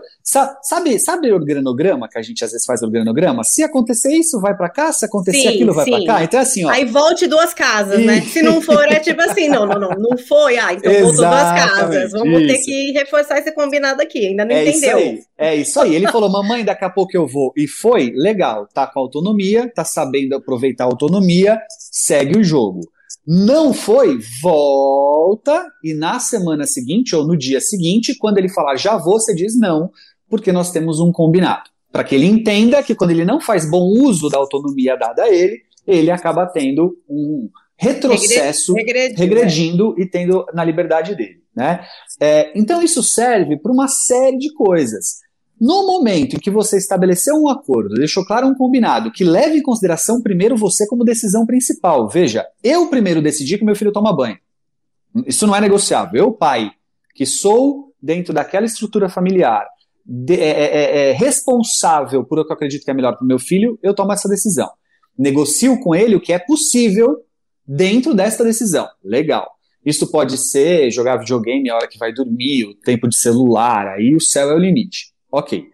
sabe, 0.61 0.99
sabe 0.99 1.31
o 1.31 1.35
organograma 1.35 2.09
que 2.09 2.17
a 2.17 2.21
gente 2.21 2.43
às 2.43 2.51
vezes 2.51 2.65
faz 2.65 2.83
organograma? 2.83 3.45
Se 3.45 3.63
acontecer 3.63 4.13
isso, 4.13 4.41
vai 4.41 4.57
para 4.57 4.67
cá, 4.67 4.91
se 4.91 5.05
acontecer 5.05 5.39
sim, 5.39 5.47
aquilo, 5.47 5.73
vai 5.73 5.85
para 5.85 6.05
cá. 6.05 6.23
Então 6.25 6.39
é 6.41 6.43
assim, 6.43 6.65
ó. 6.65 6.69
Aí 6.69 6.83
volte 6.83 7.25
duas 7.25 7.53
casas, 7.53 8.01
e... 8.01 8.03
né? 8.03 8.19
Se 8.19 8.41
não 8.41 8.61
for, 8.61 8.83
é 8.91 8.99
tipo 8.99 9.21
assim, 9.21 9.47
não, 9.47 9.65
não, 9.65 9.79
não, 9.79 9.89
não 9.91 10.17
foi, 10.17 10.57
ah, 10.57 10.73
então 10.73 10.91
voltou 10.91 11.25
duas 11.25 11.43
casas. 11.43 12.11
Vamos 12.11 12.41
isso. 12.41 12.47
ter 12.47 12.57
que 12.59 12.91
reforçar 12.91 13.39
esse 13.39 13.53
combinado 13.53 14.01
aqui, 14.01 14.27
ainda 14.27 14.43
não 14.43 14.53
é 14.53 14.67
entendeu. 14.67 14.99
Isso 14.99 15.07
aí, 15.07 15.23
é 15.37 15.55
isso 15.55 15.79
aí. 15.79 15.95
Ele 15.95 16.11
falou, 16.11 16.29
mamãe, 16.29 16.65
daqui 16.65 16.83
a 16.83 16.89
pouco 16.89 17.15
eu 17.15 17.25
vou. 17.25 17.53
E 17.55 17.65
foi, 17.65 18.11
legal, 18.13 18.67
tá 18.73 18.85
com 18.85 18.99
autonomia, 18.99 19.71
tá 19.73 19.85
sabendo 19.85 20.35
aproveitar 20.35 20.83
a 20.83 20.87
autonomia, 20.87 21.57
segue 21.89 22.37
o 22.37 22.43
jogo. 22.43 22.81
Não 23.25 23.73
foi, 23.73 24.19
volta 24.41 25.65
e 25.83 25.93
na 25.93 26.19
semana 26.19 26.65
seguinte 26.65 27.15
ou 27.15 27.25
no 27.25 27.37
dia 27.37 27.61
seguinte, 27.61 28.15
quando 28.15 28.37
ele 28.37 28.49
falar 28.49 28.75
já 28.75 28.97
vou, 28.97 29.19
você 29.19 29.33
diz 29.33 29.57
não, 29.57 29.89
porque 30.29 30.51
nós 30.51 30.71
temos 30.71 30.99
um 30.99 31.11
combinado. 31.11 31.69
Para 31.91 32.03
que 32.03 32.15
ele 32.15 32.25
entenda 32.25 32.83
que 32.83 32.95
quando 32.95 33.11
ele 33.11 33.23
não 33.23 33.39
faz 33.39 33.69
bom 33.69 33.83
uso 33.83 34.27
da 34.27 34.37
autonomia 34.37 34.97
dada 34.97 35.23
a 35.23 35.29
ele, 35.29 35.61
ele 35.87 36.11
acaba 36.11 36.45
tendo 36.45 36.97
um 37.07 37.49
retrocesso, 37.77 38.73
regredindo, 38.73 39.19
regredindo 39.19 39.95
e 39.97 40.05
tendo 40.05 40.45
na 40.53 40.63
liberdade 40.63 41.15
dele. 41.15 41.43
Né? 41.55 41.85
É, 42.19 42.51
então 42.55 42.81
isso 42.81 43.03
serve 43.03 43.57
para 43.57 43.71
uma 43.71 43.87
série 43.87 44.37
de 44.37 44.51
coisas. 44.53 45.19
No 45.59 45.85
momento 45.85 46.35
em 46.35 46.39
que 46.39 46.51
você 46.51 46.77
estabeleceu 46.77 47.35
um 47.35 47.49
acordo, 47.49 47.95
deixou 47.95 48.25
claro 48.25 48.47
um 48.47 48.55
combinado 48.55 49.11
que 49.11 49.23
leve 49.23 49.57
em 49.57 49.61
consideração 49.61 50.21
primeiro 50.21 50.57
você 50.57 50.87
como 50.87 51.05
decisão 51.05 51.45
principal. 51.45 52.09
Veja, 52.09 52.45
eu 52.63 52.87
primeiro 52.87 53.21
decidi 53.21 53.57
que 53.57 53.65
meu 53.65 53.75
filho 53.75 53.91
toma 53.91 54.15
banho. 54.15 54.37
Isso 55.25 55.45
não 55.45 55.55
é 55.55 55.61
negociável. 55.61 56.23
Eu, 56.23 56.31
pai, 56.31 56.71
que 57.15 57.25
sou 57.25 57.93
dentro 58.01 58.33
daquela 58.33 58.65
estrutura 58.65 59.07
familiar, 59.07 59.65
de, 60.05 60.35
é, 60.35 60.49
é, 60.49 60.65
é, 60.65 61.09
é 61.09 61.11
responsável 61.13 62.25
por 62.25 62.39
o 62.39 62.45
que 62.45 62.51
eu 62.51 62.55
acredito 62.55 62.83
que 62.83 62.91
é 62.91 62.93
melhor 62.93 63.15
para 63.15 63.23
o 63.23 63.27
meu 63.27 63.39
filho, 63.39 63.79
eu 63.81 63.93
tomo 63.93 64.11
essa 64.11 64.27
decisão. 64.27 64.69
Negocio 65.17 65.79
com 65.79 65.95
ele 65.95 66.15
o 66.15 66.19
que 66.19 66.33
é 66.33 66.39
possível 66.39 67.21
dentro 67.65 68.13
desta 68.13 68.43
decisão. 68.43 68.87
Legal. 69.03 69.49
Isso 69.85 70.09
pode 70.09 70.37
ser 70.37 70.91
jogar 70.91 71.17
videogame 71.17 71.69
a 71.69 71.75
hora 71.75 71.87
que 71.87 71.97
vai 71.97 72.13
dormir, 72.13 72.65
o 72.65 72.73
tempo 72.73 73.07
de 73.07 73.15
celular, 73.15 73.87
aí 73.87 74.15
o 74.15 74.19
céu 74.19 74.49
é 74.49 74.55
o 74.55 74.59
limite. 74.59 75.12
Ok. 75.33 75.65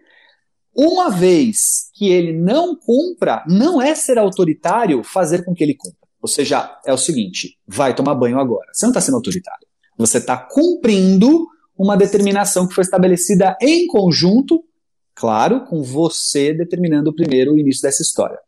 Uma 0.74 1.10
vez 1.10 1.90
que 1.94 2.10
ele 2.10 2.32
não 2.32 2.78
cumpra, 2.78 3.44
não 3.46 3.82
é 3.82 3.94
ser 3.94 4.18
autoritário 4.18 5.04
fazer 5.04 5.44
com 5.44 5.54
que 5.54 5.62
ele 5.62 5.76
cumpra. 5.76 6.08
Ou 6.22 6.30
seja, 6.30 6.80
é 6.86 6.94
o 6.94 6.98
seguinte: 6.98 7.58
vai 7.68 7.94
tomar 7.94 8.16
banho 8.16 8.40
agora. 8.40 8.70
Você 8.72 8.86
não 8.86 8.92
está 8.92 9.02
sendo 9.02 9.16
autoritário. 9.16 9.68
Você 9.98 10.20
está 10.20 10.38
cumprindo 10.38 11.46
uma 11.78 11.98
determinação 11.98 12.70
que 12.70 12.74
foi 12.74 12.84
estabelecida 12.84 13.58
em 13.62 13.86
conjunto, 13.88 14.64
claro, 15.14 15.66
com 15.66 15.84
você 15.84 16.54
determinando 16.54 17.14
primeiro 17.14 17.54
o 17.54 17.58
início 17.58 17.82
dessa 17.82 18.02
história. 18.02 18.40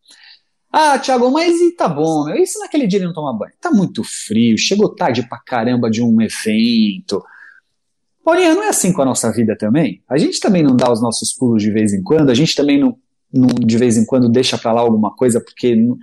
Ah, 0.72 0.98
Thiago, 0.98 1.30
mas 1.30 1.60
e 1.60 1.76
tá 1.76 1.90
bom, 1.90 2.24
meu, 2.24 2.38
e 2.38 2.48
se 2.48 2.58
naquele 2.60 2.88
dia 2.88 3.00
ele 3.00 3.08
não 3.08 3.14
toma 3.14 3.38
banho? 3.38 3.52
Tá 3.60 3.70
muito 3.70 4.02
frio, 4.06 4.58
chegou 4.58 4.96
tarde 4.96 5.28
pra 5.28 5.38
caramba 5.46 5.90
de 5.90 6.02
um 6.02 6.22
evento. 6.22 7.22
Porém, 8.24 8.54
não 8.54 8.64
é 8.64 8.70
assim 8.70 8.94
com 8.94 9.02
a 9.02 9.06
nossa 9.06 9.32
vida 9.32 9.56
também. 9.58 10.02
A 10.08 10.18
gente 10.18 10.40
também 10.40 10.64
não 10.64 10.76
dá 10.76 10.92
os 10.92 11.02
nossos 11.02 11.34
pulos 11.34 11.62
de 11.62 11.72
vez 11.72 11.94
em 11.94 12.04
quando, 12.04 12.30
a 12.30 12.34
gente 12.34 12.56
também 12.56 12.80
não, 12.80 12.96
não 13.34 13.48
de 13.48 13.78
vez 13.78 13.98
em 13.98 14.06
quando 14.06 14.30
deixa 14.30 14.58
para 14.58 14.72
lá 14.72 14.82
alguma 14.82 15.16
coisa 15.16 15.42
porque 15.42 15.76
não, 15.76 15.98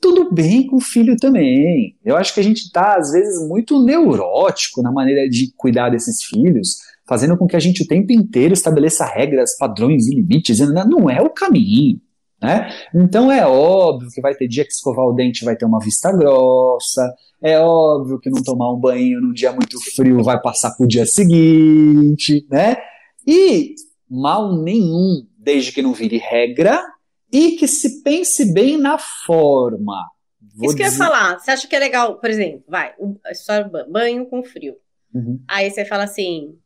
tudo 0.00 0.34
bem 0.34 0.66
com 0.66 0.76
o 0.76 0.80
filho 0.80 1.16
também. 1.16 1.96
Eu 2.04 2.16
acho 2.16 2.34
que 2.34 2.40
a 2.40 2.42
gente 2.42 2.62
está, 2.62 2.96
às 2.96 3.12
vezes, 3.12 3.48
muito 3.48 3.82
neurótico 3.84 4.82
na 4.82 4.90
maneira 4.90 5.28
de 5.28 5.52
cuidar 5.56 5.90
desses 5.90 6.24
filhos, 6.24 6.78
fazendo 7.06 7.36
com 7.36 7.46
que 7.46 7.56
a 7.56 7.60
gente 7.60 7.84
o 7.84 7.86
tempo 7.86 8.12
inteiro 8.12 8.52
estabeleça 8.52 9.04
regras, 9.04 9.56
padrões 9.56 10.08
e 10.08 10.14
limites. 10.14 10.58
Não 10.58 11.08
é 11.08 11.22
o 11.22 11.30
caminho. 11.30 12.00
Né? 12.42 12.74
Então 12.92 13.30
é 13.30 13.46
óbvio 13.46 14.10
que 14.10 14.20
vai 14.20 14.34
ter 14.34 14.48
dia 14.48 14.64
que 14.64 14.72
escovar 14.72 15.06
o 15.06 15.12
dente 15.12 15.44
vai 15.44 15.54
ter 15.54 15.64
uma 15.64 15.78
vista 15.78 16.10
grossa, 16.10 17.14
é 17.40 17.56
óbvio 17.58 18.18
que 18.18 18.28
não 18.28 18.42
tomar 18.42 18.72
um 18.72 18.80
banho 18.80 19.20
num 19.20 19.32
dia 19.32 19.52
muito 19.52 19.78
frio 19.94 20.24
vai 20.24 20.40
passar 20.40 20.72
pro 20.72 20.86
dia 20.86 21.06
seguinte, 21.06 22.44
né? 22.50 22.76
E 23.24 23.76
mal 24.10 24.60
nenhum, 24.60 25.24
desde 25.38 25.70
que 25.70 25.82
não 25.82 25.92
vire 25.92 26.18
regra 26.18 26.82
e 27.32 27.52
que 27.52 27.68
se 27.68 28.02
pense 28.02 28.52
bem 28.52 28.76
na 28.76 28.98
forma. 28.98 30.10
Vou 30.54 30.66
Isso 30.66 30.76
que 30.76 30.82
dizer... 30.82 31.00
eu 31.00 31.04
ia 31.04 31.10
falar. 31.10 31.38
Você 31.38 31.50
acha 31.52 31.68
que 31.68 31.76
é 31.76 31.78
legal, 31.78 32.18
por 32.18 32.28
exemplo, 32.28 32.64
vai, 32.68 32.92
só 33.34 33.64
banho 33.88 34.26
com 34.26 34.42
frio. 34.42 34.76
Uhum. 35.14 35.40
Aí 35.48 35.70
você 35.70 35.84
fala 35.84 36.04
assim: 36.04 36.58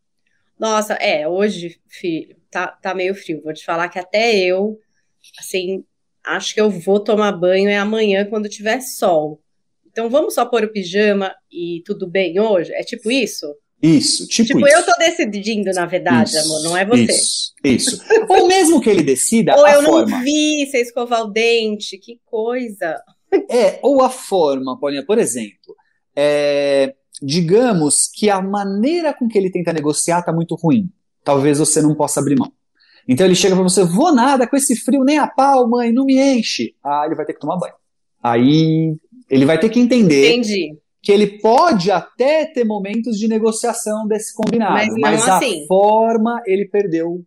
Nossa, 0.59 0.95
é, 0.95 1.29
hoje, 1.29 1.79
filho, 1.87 2.35
tá, 2.51 2.69
tá 2.69 2.95
meio 2.95 3.15
frio. 3.15 3.43
Vou 3.45 3.53
te 3.53 3.65
falar 3.65 3.89
que 3.89 3.99
até 3.99 4.35
eu 4.37 4.79
assim, 5.39 5.85
acho 6.25 6.55
que 6.55 6.61
eu 6.61 6.71
vou 6.71 7.01
tomar 7.01 7.33
banho 7.33 7.69
é 7.69 7.77
amanhã 7.77 8.25
quando 8.25 8.49
tiver 8.49 8.81
sol. 8.81 9.41
Então 9.87 10.11
vamos 10.11 10.35
só 10.35 10.45
pôr 10.45 10.65
o 10.65 10.73
pijama 10.73 11.35
e 11.51 11.83
tudo 11.85 12.07
bem 12.07 12.39
hoje? 12.39 12.73
É 12.73 12.83
tipo 12.83 13.11
isso? 13.11 13.47
Isso, 13.83 14.27
tipo, 14.27 14.49
tipo 14.49 14.67
isso. 14.67 14.77
eu 14.77 14.87
tô 14.87 14.93
decidindo, 14.99 15.71
na 15.73 15.85
verdade, 15.85 16.31
isso, 16.31 16.39
amor, 16.39 16.63
não 16.63 16.77
é 16.77 16.85
você. 16.85 17.13
Isso, 17.13 17.53
isso. 17.63 18.03
Ou 18.29 18.49
mesmo 18.49 18.81
que 18.81 18.89
ele 18.89 19.03
decida 19.03 19.55
Ou 19.55 19.67
eu 19.69 19.83
forma. 19.83 20.11
não 20.11 20.25
vi 20.25 20.67
você 20.67 20.79
escovar 20.79 21.23
o 21.23 21.31
dente, 21.31 21.99
que 21.99 22.19
coisa. 22.25 23.01
É, 23.51 23.79
ou 23.83 24.03
a 24.03 24.09
forma, 24.09 24.79
Paulinha, 24.81 25.05
por 25.05 25.19
exemplo, 25.19 25.77
é, 26.15 26.95
digamos 27.21 28.09
que 28.09 28.31
a 28.31 28.41
maneira 28.41 29.13
com 29.13 29.29
que 29.29 29.37
ele 29.37 29.51
tenta 29.51 29.73
negociar 29.73 30.23
tá 30.23 30.33
muito 30.33 30.55
ruim. 30.55 30.89
Talvez 31.23 31.59
você 31.59 31.83
não 31.83 31.95
possa 31.95 32.21
abrir 32.21 32.37
mão. 32.37 32.53
Então 33.09 33.27
ele 33.27 33.35
chega 33.35 33.55
para 33.55 33.63
você, 33.63 33.85
vou 33.85 34.13
nada, 34.15 34.47
com 34.47 34.57
esse 34.57 34.75
frio 34.77 35.05
nem 35.05 35.19
a 35.19 35.27
pau, 35.27 35.69
mãe, 35.69 35.93
não 35.93 36.05
me 36.05 36.19
enche. 36.19 36.75
Ah, 36.83 37.03
ele 37.07 37.15
vai 37.15 37.25
ter 37.25 37.35
que 37.35 37.41
tomar 37.41 37.57
banho. 37.57 37.75
Aí 38.23 38.97
ele 39.31 39.45
vai 39.45 39.59
ter 39.59 39.69
que 39.69 39.79
entender 39.79 40.33
Entendi. 40.33 40.77
que 41.01 41.13
ele 41.13 41.39
pode 41.39 41.91
até 41.91 42.45
ter 42.47 42.65
momentos 42.65 43.19
de 43.19 43.29
negociação 43.29 44.07
desse 44.07 44.35
combinado, 44.35 44.73
mas, 44.73 44.95
mas 44.99 45.29
assim. 45.29 45.63
a 45.63 45.67
forma 45.67 46.43
ele 46.47 46.67
perdeu. 46.67 47.25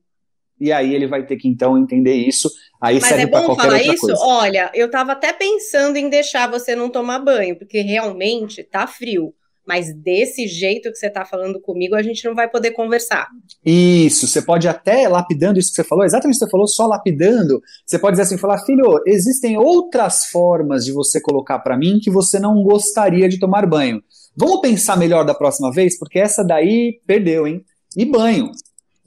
E 0.60 0.74
aí 0.74 0.94
ele 0.94 1.08
vai 1.08 1.26
ter 1.26 1.38
que 1.38 1.48
então 1.48 1.78
entender 1.78 2.16
isso. 2.16 2.50
Aí 2.82 2.96
mas 3.00 3.08
serve 3.08 3.24
é 3.24 3.28
bom 3.28 3.46
qualquer 3.46 3.64
falar 3.64 3.78
outra 3.78 3.94
isso? 3.94 4.08
Coisa. 4.08 4.22
Olha, 4.22 4.72
eu 4.74 4.92
tava 4.92 5.14
até 5.14 5.32
pensando 5.32 5.96
em 5.96 6.10
deixar 6.10 6.50
você 6.52 6.76
não 6.76 6.90
tomar 6.90 7.20
banho, 7.20 7.58
porque 7.58 7.80
realmente 7.80 8.62
tá 8.64 8.86
frio 8.86 9.34
mas 9.70 9.94
desse 9.94 10.48
jeito 10.48 10.92
que 10.92 10.98
você 10.98 11.06
está 11.06 11.24
falando 11.24 11.62
comigo, 11.62 11.94
a 11.94 12.02
gente 12.02 12.26
não 12.26 12.34
vai 12.34 12.50
poder 12.50 12.72
conversar. 12.72 13.28
Isso, 13.64 14.28
você 14.28 14.42
pode 14.42 14.68
até, 14.68 15.08
lapidando 15.08 15.60
isso 15.60 15.70
que 15.70 15.76
você 15.76 15.84
falou, 15.84 16.04
exatamente 16.04 16.38
o 16.38 16.40
que 16.40 16.46
você 16.46 16.50
falou, 16.50 16.68
só 16.68 16.88
lapidando, 16.88 17.62
você 17.86 18.00
pode 18.00 18.14
dizer 18.14 18.24
assim, 18.24 18.38
falar, 18.40 18.58
filho, 18.66 19.00
existem 19.06 19.60
outras 19.60 20.26
formas 20.26 20.86
de 20.86 20.92
você 20.92 21.22
colocar 21.22 21.60
para 21.60 21.78
mim 21.78 22.00
que 22.02 22.10
você 22.10 22.40
não 22.40 22.64
gostaria 22.64 23.30
de 23.30 23.38
tomar 23.38 23.68
banho. 23.68 24.02
Vamos 24.36 24.60
pensar 24.60 24.98
melhor 24.98 25.24
da 25.24 25.36
próxima 25.36 25.72
vez, 25.72 26.00
porque 26.00 26.18
essa 26.18 26.44
daí 26.44 27.00
perdeu, 27.06 27.46
hein? 27.46 27.64
E 27.96 28.06
banho. 28.06 28.50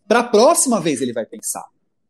Para 0.07 0.21
a 0.21 0.25
próxima 0.25 0.81
vez 0.81 1.00
ele 1.02 1.12
vai 1.12 1.26
pensar. 1.26 1.64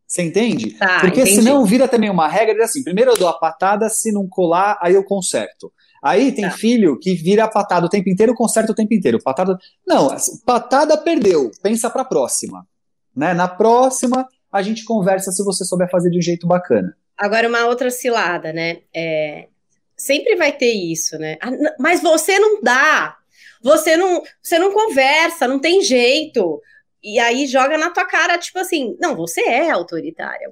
Você 0.05 0.21
entende? 0.21 0.77
Tá, 0.77 0.99
porque 0.99 1.21
entendi. 1.21 1.37
senão 1.37 1.65
vira 1.65 1.87
também 1.87 2.11
uma 2.11 2.27
regra 2.27 2.63
assim, 2.63 2.83
primeiro 2.83 3.09
eu 3.09 3.17
dou 3.17 3.27
a 3.27 3.33
patada, 3.33 3.89
se 3.89 4.11
não 4.11 4.27
colar, 4.27 4.77
aí 4.79 4.93
eu 4.93 5.03
conserto. 5.03 5.73
Aí 6.03 6.33
tem 6.33 6.43
tá. 6.43 6.51
filho 6.51 6.99
que 6.99 7.15
vira 7.15 7.47
patada 7.47 7.85
o 7.85 7.89
tempo 7.89 8.09
inteiro, 8.09 8.35
conserta 8.35 8.73
o 8.73 8.75
tempo 8.75 8.93
inteiro. 8.93 9.23
Patada. 9.23 9.57
Não, 9.87 10.13
patada 10.45 10.97
perdeu. 10.97 11.49
Pensa 11.61 11.89
pra 11.89 12.03
próxima. 12.03 12.67
Né? 13.15 13.33
Na 13.33 13.47
próxima, 13.47 14.27
a 14.51 14.61
gente 14.61 14.83
conversa 14.83 15.31
se 15.31 15.41
você 15.45 15.63
souber 15.63 15.89
fazer 15.89 16.09
de 16.09 16.17
um 16.17 16.21
jeito 16.21 16.45
bacana. 16.45 16.93
Agora, 17.17 17.47
uma 17.47 17.65
outra 17.67 17.89
cilada, 17.89 18.51
né? 18.51 18.79
É... 18.93 19.47
Sempre 19.95 20.35
vai 20.35 20.51
ter 20.51 20.73
isso, 20.73 21.17
né? 21.17 21.37
Ah, 21.41 21.51
mas 21.79 22.01
você 22.01 22.37
não 22.37 22.61
dá. 22.61 23.15
Você 23.63 23.95
não, 23.95 24.21
você 24.41 24.59
não 24.59 24.73
conversa, 24.73 25.47
não 25.47 25.59
tem 25.59 25.81
jeito. 25.81 26.61
E 27.03 27.19
aí 27.19 27.45
joga 27.45 27.77
na 27.77 27.89
tua 27.89 28.05
cara, 28.05 28.37
tipo 28.37 28.57
assim, 28.59 28.95
não, 28.97 29.13
você 29.13 29.41
é 29.41 29.69
autoritária, 29.71 30.47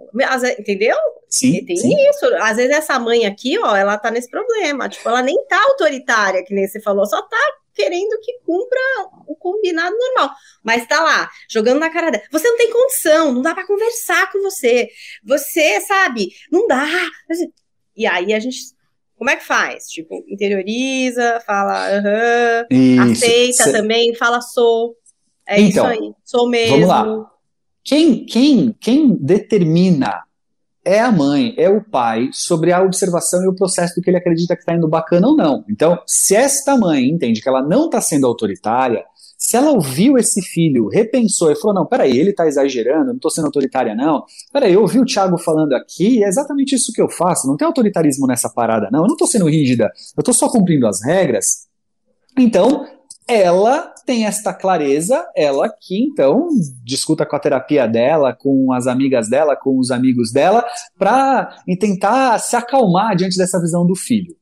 entendeu? 0.59 0.97
Sim, 1.29 1.63
tem 1.65 1.77
sim. 1.77 1.95
isso. 2.09 2.25
Às 2.41 2.57
vezes 2.57 2.75
essa 2.75 2.99
mãe 2.99 3.25
aqui, 3.25 3.57
ó, 3.57 3.73
ela 3.73 3.97
tá 3.97 4.11
nesse 4.11 4.29
problema. 4.29 4.89
Tipo, 4.89 5.07
ela 5.07 5.21
nem 5.21 5.45
tá 5.45 5.57
autoritária, 5.69 6.43
que 6.43 6.53
nem 6.53 6.67
você 6.67 6.81
falou, 6.81 7.05
só 7.05 7.21
tá 7.21 7.39
querendo 7.73 8.19
que 8.19 8.39
cumpra 8.45 8.79
o 9.27 9.35
combinado 9.35 9.95
normal. 9.97 10.31
Mas 10.61 10.85
tá 10.85 11.01
lá, 11.01 11.29
jogando 11.49 11.79
na 11.79 11.89
cara 11.89 12.11
dela. 12.11 12.23
Você 12.29 12.49
não 12.49 12.57
tem 12.57 12.69
condição, 12.69 13.31
não 13.31 13.41
dá 13.41 13.55
para 13.55 13.65
conversar 13.65 14.29
com 14.29 14.41
você. 14.41 14.89
Você, 15.23 15.79
sabe, 15.79 16.31
não 16.51 16.67
dá. 16.67 16.85
E 17.95 18.05
aí 18.05 18.33
a 18.33 18.39
gente 18.39 18.57
como 19.21 19.29
é 19.29 19.35
que 19.35 19.45
faz? 19.45 19.85
Tipo, 19.85 20.25
interioriza, 20.27 21.39
fala 21.45 21.95
aham, 21.95 22.65
uh 22.71 22.75
-huh, 22.75 23.11
aceita 23.11 23.65
Cê... 23.65 23.71
também, 23.71 24.15
fala 24.15 24.41
sou. 24.41 24.97
É 25.51 25.59
então, 25.59 25.91
isso 25.91 26.01
aí, 26.01 26.13
sou 26.23 26.49
mesmo. 26.49 26.75
Vamos 26.75 26.87
lá. 26.87 27.31
Quem, 27.83 28.25
quem, 28.25 28.75
quem 28.79 29.15
determina 29.15 30.23
é 30.85 30.99
a 30.99 31.11
mãe, 31.11 31.53
é 31.57 31.69
o 31.69 31.83
pai, 31.83 32.29
sobre 32.31 32.71
a 32.71 32.81
observação 32.81 33.43
e 33.43 33.47
o 33.47 33.55
processo 33.55 33.95
do 33.95 34.01
que 34.01 34.09
ele 34.09 34.17
acredita 34.17 34.55
que 34.55 34.61
está 34.61 34.73
indo 34.73 34.87
bacana 34.87 35.27
ou 35.27 35.35
não. 35.35 35.65
Então, 35.69 36.01
se 36.07 36.35
esta 36.35 36.77
mãe 36.77 37.09
entende 37.09 37.41
que 37.41 37.49
ela 37.49 37.61
não 37.61 37.85
está 37.85 37.99
sendo 37.99 38.25
autoritária, 38.25 39.03
se 39.37 39.57
ela 39.57 39.71
ouviu 39.71 40.17
esse 40.17 40.41
filho, 40.41 40.87
repensou 40.87 41.51
e 41.51 41.55
falou: 41.55 41.73
não, 41.73 41.85
peraí, 41.85 42.17
ele 42.17 42.29
está 42.29 42.47
exagerando, 42.47 43.07
não 43.07 43.15
estou 43.15 43.29
sendo 43.29 43.45
autoritária, 43.45 43.93
não. 43.93 44.23
Peraí, 44.53 44.73
eu 44.73 44.81
ouvi 44.81 44.99
o 44.99 45.05
Thiago 45.05 45.37
falando 45.37 45.73
aqui, 45.73 46.23
é 46.23 46.27
exatamente 46.27 46.75
isso 46.75 46.93
que 46.93 47.01
eu 47.01 47.09
faço, 47.09 47.47
não 47.47 47.57
tem 47.57 47.65
autoritarismo 47.65 48.25
nessa 48.25 48.49
parada, 48.49 48.87
não. 48.89 49.01
Eu 49.01 49.07
não 49.07 49.15
estou 49.15 49.27
sendo 49.27 49.49
rígida, 49.49 49.91
eu 50.15 50.21
estou 50.21 50.33
só 50.33 50.49
cumprindo 50.49 50.87
as 50.87 51.03
regras. 51.03 51.67
Então, 52.37 52.87
ela 53.27 53.90
tem 54.05 54.25
esta 54.25 54.53
clareza, 54.53 55.25
ela 55.35 55.69
que 55.69 56.01
então 56.03 56.47
discuta 56.83 57.25
com 57.25 57.35
a 57.35 57.39
terapia 57.39 57.87
dela, 57.87 58.33
com 58.33 58.71
as 58.73 58.87
amigas 58.87 59.29
dela, 59.29 59.55
com 59.55 59.77
os 59.77 59.91
amigos 59.91 60.31
dela, 60.31 60.65
para 60.97 61.57
tentar 61.79 62.39
se 62.39 62.55
acalmar 62.55 63.15
diante 63.15 63.37
dessa 63.37 63.59
visão 63.59 63.85
do 63.85 63.95
filho. 63.95 64.35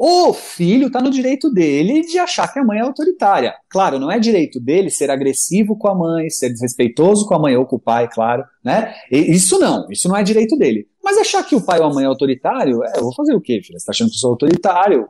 O 0.00 0.32
filho 0.32 0.86
está 0.86 1.00
no 1.00 1.10
direito 1.10 1.50
dele 1.50 2.02
de 2.02 2.20
achar 2.20 2.46
que 2.52 2.60
a 2.60 2.64
mãe 2.64 2.78
é 2.78 2.82
autoritária. 2.82 3.52
Claro, 3.68 3.98
não 3.98 4.08
é 4.08 4.20
direito 4.20 4.60
dele 4.60 4.90
ser 4.90 5.10
agressivo 5.10 5.76
com 5.76 5.88
a 5.88 5.94
mãe, 5.94 6.30
ser 6.30 6.50
desrespeitoso 6.50 7.26
com 7.26 7.34
a 7.34 7.38
mãe 7.38 7.56
ou 7.56 7.66
com 7.66 7.74
o 7.74 7.80
pai, 7.80 8.08
claro, 8.08 8.44
né? 8.64 8.94
Isso 9.10 9.58
não, 9.58 9.90
isso 9.90 10.08
não 10.08 10.16
é 10.16 10.22
direito 10.22 10.56
dele. 10.56 10.86
Mas 11.02 11.18
achar 11.18 11.42
que 11.42 11.56
o 11.56 11.60
pai 11.60 11.80
ou 11.80 11.86
a 11.86 11.92
mãe 11.92 12.04
é 12.04 12.06
autoritário, 12.06 12.84
é, 12.84 12.92
eu 12.96 13.02
vou 13.02 13.14
fazer 13.14 13.34
o 13.34 13.40
quê, 13.40 13.60
filha? 13.60 13.76
Você 13.76 13.82
está 13.82 13.90
achando 13.90 14.10
que 14.10 14.14
eu 14.14 14.20
sou 14.20 14.30
autoritário? 14.30 15.08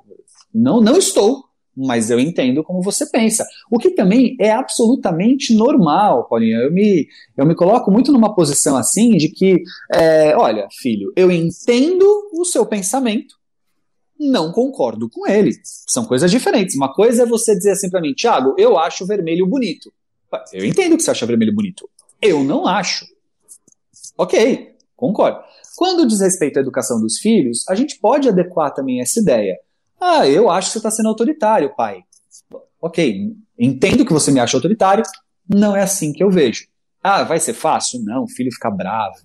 Não, 0.54 0.80
não 0.80 0.96
estou 0.96 1.47
mas 1.78 2.10
eu 2.10 2.18
entendo 2.18 2.64
como 2.64 2.82
você 2.82 3.06
pensa. 3.08 3.46
O 3.70 3.78
que 3.78 3.90
também 3.90 4.36
é 4.40 4.50
absolutamente 4.50 5.54
normal, 5.54 6.26
Paulinha. 6.28 6.58
Eu 6.58 6.72
me, 6.72 7.06
eu 7.36 7.46
me 7.46 7.54
coloco 7.54 7.90
muito 7.90 8.10
numa 8.10 8.34
posição 8.34 8.76
assim 8.76 9.16
de 9.16 9.28
que, 9.28 9.62
é, 9.94 10.36
olha, 10.36 10.66
filho, 10.80 11.12
eu 11.14 11.30
entendo 11.30 12.04
o 12.32 12.44
seu 12.44 12.66
pensamento, 12.66 13.36
não 14.18 14.50
concordo 14.50 15.08
com 15.08 15.28
ele. 15.28 15.52
São 15.62 16.04
coisas 16.04 16.30
diferentes. 16.30 16.74
Uma 16.74 16.92
coisa 16.92 17.22
é 17.22 17.26
você 17.26 17.54
dizer 17.54 17.70
assim 17.72 17.88
para 17.88 18.00
mim, 18.00 18.12
Thiago, 18.12 18.56
eu 18.58 18.76
acho 18.76 19.06
vermelho 19.06 19.46
bonito. 19.46 19.92
Eu 20.52 20.64
entendo 20.64 20.96
que 20.96 21.02
você 21.02 21.12
acha 21.12 21.26
vermelho 21.26 21.54
bonito. 21.54 21.88
Eu 22.20 22.42
não 22.42 22.66
acho. 22.66 23.06
Ok, 24.16 24.74
concordo. 24.96 25.38
Quando 25.76 26.08
diz 26.08 26.20
respeito 26.20 26.58
à 26.58 26.60
educação 26.60 27.00
dos 27.00 27.18
filhos, 27.18 27.64
a 27.68 27.74
gente 27.76 28.00
pode 28.00 28.28
adequar 28.28 28.74
também 28.74 29.00
essa 29.00 29.20
ideia. 29.20 29.56
Ah, 30.00 30.28
eu 30.28 30.50
acho 30.50 30.68
que 30.68 30.72
você 30.72 30.78
está 30.78 30.90
sendo 30.90 31.08
autoritário, 31.08 31.74
pai. 31.74 32.02
Ok, 32.80 33.32
entendo 33.58 34.04
que 34.04 34.12
você 34.12 34.30
me 34.30 34.38
acha 34.38 34.56
autoritário, 34.56 35.04
não 35.48 35.74
é 35.74 35.82
assim 35.82 36.12
que 36.12 36.22
eu 36.22 36.30
vejo. 36.30 36.66
Ah, 37.02 37.24
vai 37.24 37.40
ser 37.40 37.54
fácil? 37.54 38.02
Não, 38.04 38.24
o 38.24 38.28
filho 38.28 38.52
fica 38.52 38.70
bravo, 38.70 39.16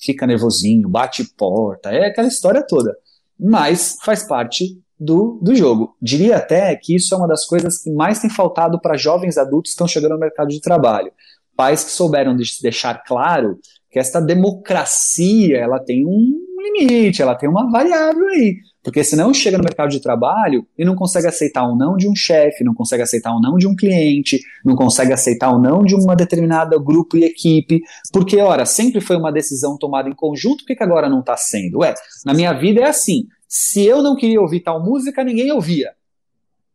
fica 0.00 0.26
nervosinho, 0.26 0.88
bate 0.88 1.24
porta, 1.36 1.90
é 1.90 2.06
aquela 2.06 2.28
história 2.28 2.64
toda. 2.66 2.96
Mas 3.38 3.96
faz 4.02 4.22
parte 4.22 4.78
do, 4.98 5.38
do 5.42 5.54
jogo. 5.54 5.96
Diria 6.00 6.36
até 6.36 6.74
que 6.76 6.94
isso 6.94 7.14
é 7.14 7.18
uma 7.18 7.28
das 7.28 7.46
coisas 7.46 7.82
que 7.82 7.90
mais 7.90 8.20
tem 8.20 8.30
faltado 8.30 8.80
para 8.80 8.96
jovens 8.96 9.36
adultos 9.36 9.70
que 9.70 9.74
estão 9.74 9.88
chegando 9.88 10.12
ao 10.12 10.18
mercado 10.18 10.48
de 10.48 10.60
trabalho. 10.60 11.12
Pais 11.56 11.84
que 11.84 11.90
souberam 11.90 12.36
deixar 12.62 13.02
claro 13.04 13.58
que 13.90 13.98
esta 13.98 14.20
democracia 14.20 15.58
ela 15.58 15.78
tem 15.78 16.04
um 16.06 16.53
limite, 16.72 17.22
ela 17.22 17.34
tem 17.34 17.48
uma 17.48 17.70
variável 17.70 18.26
aí. 18.28 18.56
Porque 18.82 19.02
senão 19.02 19.32
chega 19.32 19.56
no 19.56 19.64
mercado 19.64 19.90
de 19.90 20.00
trabalho 20.00 20.66
e 20.76 20.84
não 20.84 20.94
consegue 20.94 21.26
aceitar 21.26 21.66
um 21.66 21.74
não 21.74 21.96
de 21.96 22.08
um 22.08 22.14
chefe, 22.14 22.62
não 22.62 22.74
consegue 22.74 23.02
aceitar 23.02 23.34
um 23.34 23.40
não 23.40 23.56
de 23.56 23.66
um 23.66 23.74
cliente, 23.74 24.40
não 24.64 24.76
consegue 24.76 25.12
aceitar 25.12 25.54
um 25.54 25.58
não 25.58 25.82
de 25.82 25.94
uma 25.94 26.14
determinada 26.14 26.78
grupo 26.78 27.16
e 27.16 27.24
equipe, 27.24 27.80
porque, 28.12 28.38
ora, 28.38 28.66
sempre 28.66 29.00
foi 29.00 29.16
uma 29.16 29.32
decisão 29.32 29.78
tomada 29.78 30.08
em 30.08 30.14
conjunto, 30.14 30.58
por 30.58 30.66
que, 30.66 30.76
que 30.76 30.82
agora 30.82 31.08
não 31.08 31.20
está 31.20 31.36
sendo? 31.36 31.78
Ué, 31.78 31.94
na 32.26 32.34
minha 32.34 32.52
vida 32.52 32.82
é 32.82 32.88
assim, 32.88 33.26
se 33.48 33.86
eu 33.86 34.02
não 34.02 34.16
queria 34.16 34.40
ouvir 34.40 34.60
tal 34.60 34.84
música, 34.84 35.24
ninguém 35.24 35.50
ouvia. 35.50 35.92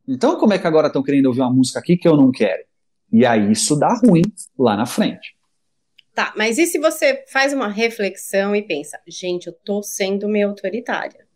Então 0.08 0.39
como 0.39 0.53
é 0.53 0.58
que 0.58 0.65
agora 0.65 0.88
estão 0.88 1.03
querendo 1.03 1.27
ouvir 1.27 1.41
uma 1.41 1.53
música 1.53 1.77
aqui 1.77 1.96
que 1.96 2.08
eu 2.08 2.17
não 2.17 2.31
quero? 2.31 2.63
E 3.12 3.24
aí 3.25 3.51
isso 3.51 3.75
dá 3.75 3.93
ruim 4.03 4.24
lá 4.58 4.75
na 4.75 4.88
frente. 4.88 5.36
Tá, 6.13 6.34
mas 6.36 6.58
e 6.58 6.66
se 6.66 6.80
você 6.80 7.24
faz 7.28 7.54
uma 7.54 7.70
reflexão 7.70 8.56
e 8.56 8.62
pensa, 8.62 9.00
gente, 9.08 9.48
eu 9.48 9.54
tô 9.54 9.82
sendo 9.82 10.28
meio 10.28 10.50
autoritária 10.50 11.30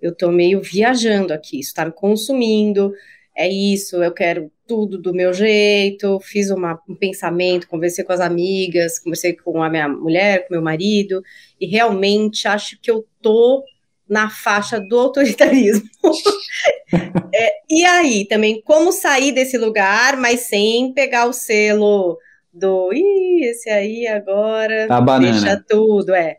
eu 0.00 0.14
tô 0.14 0.30
meio 0.30 0.60
viajando 0.62 1.32
aqui, 1.32 1.60
estar 1.60 1.92
consumindo, 1.92 2.92
é 3.36 3.48
isso, 3.48 4.02
eu 4.02 4.12
quero 4.12 4.50
tudo 4.66 4.98
do 4.98 5.12
meu 5.12 5.32
jeito, 5.32 6.18
fiz 6.20 6.50
uma, 6.50 6.80
um 6.88 6.94
pensamento, 6.94 7.68
conversei 7.68 8.04
com 8.04 8.12
as 8.12 8.20
amigas, 8.20 8.98
conversei 8.98 9.34
com 9.34 9.62
a 9.62 9.68
minha 9.68 9.88
mulher, 9.88 10.46
com 10.46 10.54
meu 10.54 10.62
marido, 10.62 11.22
e 11.60 11.66
realmente 11.66 12.48
acho 12.48 12.78
que 12.80 12.90
eu 12.90 13.06
tô 13.20 13.64
na 14.08 14.28
faixa 14.28 14.80
do 14.80 14.98
autoritarismo. 14.98 15.88
é, 17.34 17.52
e 17.68 17.84
aí, 17.84 18.26
também, 18.26 18.60
como 18.62 18.90
sair 18.90 19.32
desse 19.32 19.56
lugar, 19.56 20.16
mas 20.16 20.40
sem 20.40 20.92
pegar 20.92 21.26
o 21.26 21.32
selo 21.32 22.18
do, 22.52 22.92
ih, 22.92 23.44
esse 23.44 23.70
aí 23.70 24.06
agora 24.06 24.88
tá 24.88 25.00
deixa 25.18 25.64
tudo, 25.68 26.14
é. 26.14 26.38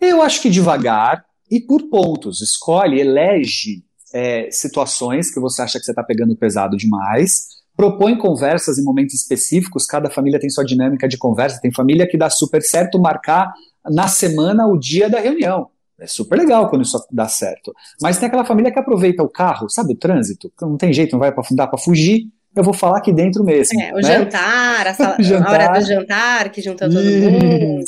Eu 0.00 0.20
acho 0.20 0.42
que 0.42 0.50
devagar, 0.50 1.24
e 1.50 1.60
por 1.60 1.82
pontos. 1.88 2.40
Escolhe, 2.40 3.00
elege 3.00 3.84
é, 4.12 4.48
situações 4.50 5.32
que 5.32 5.40
você 5.40 5.62
acha 5.62 5.78
que 5.78 5.84
você 5.84 5.92
está 5.92 6.02
pegando 6.02 6.36
pesado 6.36 6.76
demais. 6.76 7.48
Propõe 7.76 8.16
conversas 8.16 8.78
em 8.78 8.84
momentos 8.84 9.14
específicos, 9.14 9.86
cada 9.86 10.10
família 10.10 10.38
tem 10.38 10.50
sua 10.50 10.64
dinâmica 10.64 11.08
de 11.08 11.18
conversa. 11.18 11.60
Tem 11.60 11.72
família 11.72 12.08
que 12.08 12.16
dá 12.16 12.30
super 12.30 12.62
certo 12.62 12.98
marcar 12.98 13.52
na 13.84 14.08
semana 14.08 14.66
o 14.66 14.78
dia 14.78 15.08
da 15.08 15.20
reunião. 15.20 15.68
É 15.98 16.06
super 16.06 16.36
legal 16.36 16.68
quando 16.68 16.82
isso 16.82 16.98
dá 17.10 17.28
certo. 17.28 17.72
Mas 18.00 18.18
tem 18.18 18.26
aquela 18.26 18.44
família 18.44 18.72
que 18.72 18.78
aproveita 18.78 19.22
o 19.22 19.28
carro, 19.28 19.68
sabe, 19.70 19.92
o 19.92 19.96
trânsito, 19.96 20.52
não 20.60 20.76
tem 20.76 20.92
jeito, 20.92 21.12
não 21.12 21.20
vai 21.20 21.32
para 21.32 21.44
dar 21.52 21.68
para 21.68 21.78
fugir 21.78 22.26
eu 22.54 22.62
vou 22.62 22.72
falar 22.72 22.98
aqui 22.98 23.12
dentro 23.12 23.42
mesmo. 23.42 23.80
É, 23.80 23.92
o 23.92 23.96
né? 23.96 24.02
jantar, 24.02 24.86
a, 24.86 24.94
sala, 24.94 25.16
jantar. 25.18 25.60
a 25.60 25.70
hora 25.70 25.80
do 25.80 25.86
jantar, 25.86 26.50
que 26.50 26.62
junta 26.62 26.88
todo 26.88 27.02
Isso. 27.02 27.30
mundo. 27.30 27.84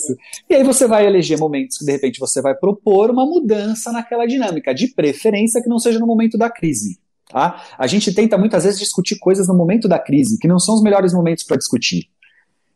E 0.51 0.55
aí 0.55 0.65
você 0.65 0.87
vai 0.87 1.07
eleger 1.07 1.39
momentos 1.39 1.79
que, 1.79 1.85
de 1.85 1.93
repente, 1.93 2.19
você 2.19 2.43
vai 2.43 2.55
propor 2.55 3.11
uma 3.11 3.25
mudança 3.25 3.93
naquela 3.93 4.27
dinâmica, 4.27 4.75
de 4.75 4.89
preferência 4.89 5.63
que 5.63 5.69
não 5.69 5.79
seja 5.79 5.99
no 5.99 6.07
momento 6.07 6.37
da 6.37 6.51
crise. 6.51 6.99
Tá? 7.29 7.63
A 7.79 7.87
gente 7.87 8.13
tenta 8.15 8.37
muitas 8.37 8.65
vezes 8.65 8.79
discutir 8.79 9.19
coisas 9.19 9.49
no 9.49 9.55
momento 9.55 9.89
da 9.89 9.99
crise, 9.99 10.39
que 10.39 10.49
não 10.49 10.59
são 10.59 10.75
os 10.75 10.83
melhores 10.83 11.13
momentos 11.13 11.45
para 11.45 11.57
discutir. 11.57 12.09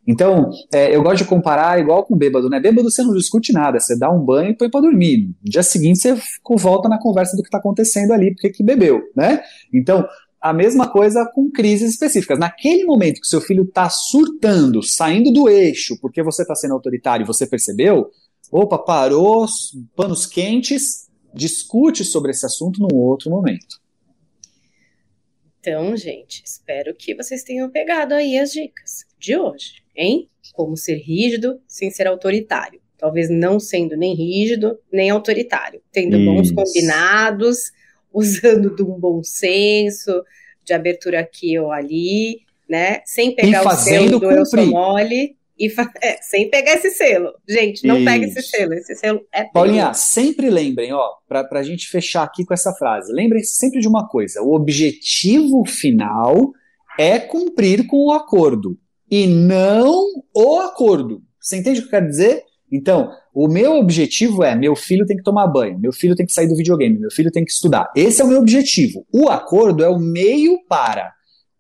Então, 0.07 0.51
é, 0.73 0.95
eu 0.95 1.03
gosto 1.03 1.19
de 1.19 1.25
comparar 1.25 1.79
igual 1.79 2.05
com 2.05 2.17
bêbado, 2.17 2.49
né? 2.49 2.59
Bêbado 2.59 2.91
você 2.91 3.03
não 3.03 3.15
discute 3.15 3.53
nada, 3.53 3.79
você 3.79 3.97
dá 3.97 4.11
um 4.11 4.19
banho 4.19 4.51
e 4.51 4.57
põe 4.57 4.71
para 4.71 4.81
dormir. 4.81 5.29
No 5.43 5.51
dia 5.51 5.63
seguinte 5.63 5.99
você 5.99 6.17
volta 6.59 6.89
na 6.89 6.99
conversa 6.99 7.37
do 7.37 7.43
que 7.43 7.49
está 7.49 7.59
acontecendo 7.59 8.13
ali, 8.13 8.33
porque 8.33 8.51
que 8.51 8.63
bebeu, 8.63 9.03
né? 9.15 9.41
Então, 9.73 10.05
a 10.41 10.53
mesma 10.53 10.91
coisa 10.91 11.31
com 11.35 11.51
crises 11.51 11.93
específicas. 11.93 12.39
Naquele 12.39 12.85
momento 12.85 13.21
que 13.21 13.27
seu 13.27 13.41
filho 13.41 13.65
está 13.65 13.91
surtando, 13.91 14.83
saindo 14.83 15.31
do 15.31 15.49
eixo, 15.49 15.99
porque 16.01 16.23
você 16.23 16.43
está 16.43 16.55
sendo 16.55 16.75
autoritário 16.75 17.25
e 17.25 17.27
você 17.27 17.47
percebeu, 17.47 18.11
opa, 18.51 18.79
parou, 18.79 19.47
panos 19.95 20.25
quentes, 20.25 21.09
discute 21.35 22.05
sobre 22.05 22.31
esse 22.31 22.47
assunto 22.47 22.81
num 22.81 22.97
outro 22.97 23.31
momento. 23.31 23.81
Então, 25.61 25.95
gente, 25.95 26.43
espero 26.43 26.95
que 26.95 27.15
vocês 27.15 27.43
tenham 27.43 27.69
pegado 27.69 28.15
aí 28.15 28.39
as 28.39 28.51
dicas 28.51 29.05
de 29.19 29.37
hoje, 29.37 29.83
hein? 29.95 30.31
Como 30.55 30.75
ser 30.75 30.97
rígido 30.97 31.61
sem 31.69 31.91
ser 31.91 32.07
autoritário. 32.07 32.81
Talvez 32.97 33.29
não 33.29 33.61
sendo 33.61 33.95
nem 33.95 34.15
rígido, 34.15 34.79
nem 34.91 35.11
autoritário. 35.11 35.83
Tendo 35.93 36.17
Isso. 36.17 36.25
bons 36.25 36.51
combinados 36.51 37.73
usando 38.13 38.75
de 38.75 38.83
um 38.83 38.99
bom 38.99 39.23
senso, 39.23 40.23
de 40.65 40.73
abertura 40.73 41.21
aqui 41.21 41.59
ou 41.59 41.73
ali, 41.73 42.41
né? 42.69 43.03
Sem 43.05 43.35
pegar 43.35 43.67
o 43.67 43.71
selo 43.77 44.19
do 44.19 44.31
eu 44.31 44.47
sou 44.47 44.65
mole. 44.67 45.37
E 45.59 45.67
é, 46.03 46.17
sem 46.23 46.49
pegar 46.49 46.73
esse 46.73 46.91
selo. 46.93 47.35
Gente, 47.47 47.87
não 47.87 47.97
Isso. 47.97 48.05
pega 48.07 48.25
esse 48.25 48.43
selo. 48.43 48.73
Esse 48.73 48.97
selo 48.97 49.21
é 49.31 49.45
Paulinha, 49.45 49.93
sempre 49.93 50.49
lembrem, 50.49 50.91
ó, 50.93 51.11
para 51.29 51.47
a 51.53 51.63
gente 51.63 51.87
fechar 51.89 52.23
aqui 52.23 52.47
com 52.47 52.55
essa 52.55 52.73
frase. 52.73 53.13
Lembrem 53.13 53.43
sempre 53.43 53.79
de 53.79 53.87
uma 53.87 54.09
coisa: 54.09 54.41
o 54.43 54.55
objetivo 54.55 55.65
final 55.67 56.53
é 56.99 57.19
cumprir 57.19 57.87
com 57.87 58.07
o 58.07 58.13
acordo 58.13 58.79
e 59.11 59.27
não 59.27 60.07
o 60.35 60.59
acordo. 60.61 61.23
Você 61.39 61.59
entende 61.59 61.81
o 61.81 61.83
que 61.83 61.89
eu 61.89 61.91
quero 61.91 62.09
dizer? 62.09 62.45
Então, 62.71 63.11
o 63.35 63.49
meu 63.49 63.77
objetivo 63.77 64.45
é: 64.45 64.55
meu 64.55 64.77
filho 64.77 65.07
tem 65.07 65.17
que 65.17 65.23
tomar 65.23 65.47
banho, 65.47 65.79
meu 65.79 65.93
filho 65.93 66.15
tem 66.15 66.27
que 66.27 66.33
sair 66.33 66.49
do 66.49 66.57
videogame, 66.57 66.99
meu 66.99 67.11
filho 67.11 67.31
tem 67.31 67.45
que 67.45 67.51
estudar. 67.51 67.91
Esse 67.97 68.23
é 68.23 68.25
o 68.25 68.29
meu 68.29 68.39
objetivo. 68.39 69.07
O 69.13 69.29
acordo 69.29 69.83
é 69.83 69.89
o 69.89 69.99
meio 69.99 70.59
para. 70.69 71.13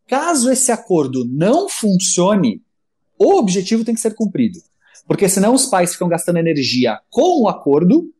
Caso 0.06 0.50
esse 0.50 0.72
acordo 0.72 1.24
não 1.28 1.68
funcione, 1.68 2.62
o 3.18 3.36
objetivo 3.36 3.84
tem 3.84 3.94
que 3.94 4.00
ser 4.00 4.14
cumprido. 4.14 4.58
Porque 5.06 5.28
senão 5.28 5.54
os 5.54 5.66
pais 5.66 5.92
ficam 5.92 6.08
gastando 6.08 6.38
energia 6.38 6.98
com 7.10 7.42
o 7.42 7.48
acordo 7.48 8.12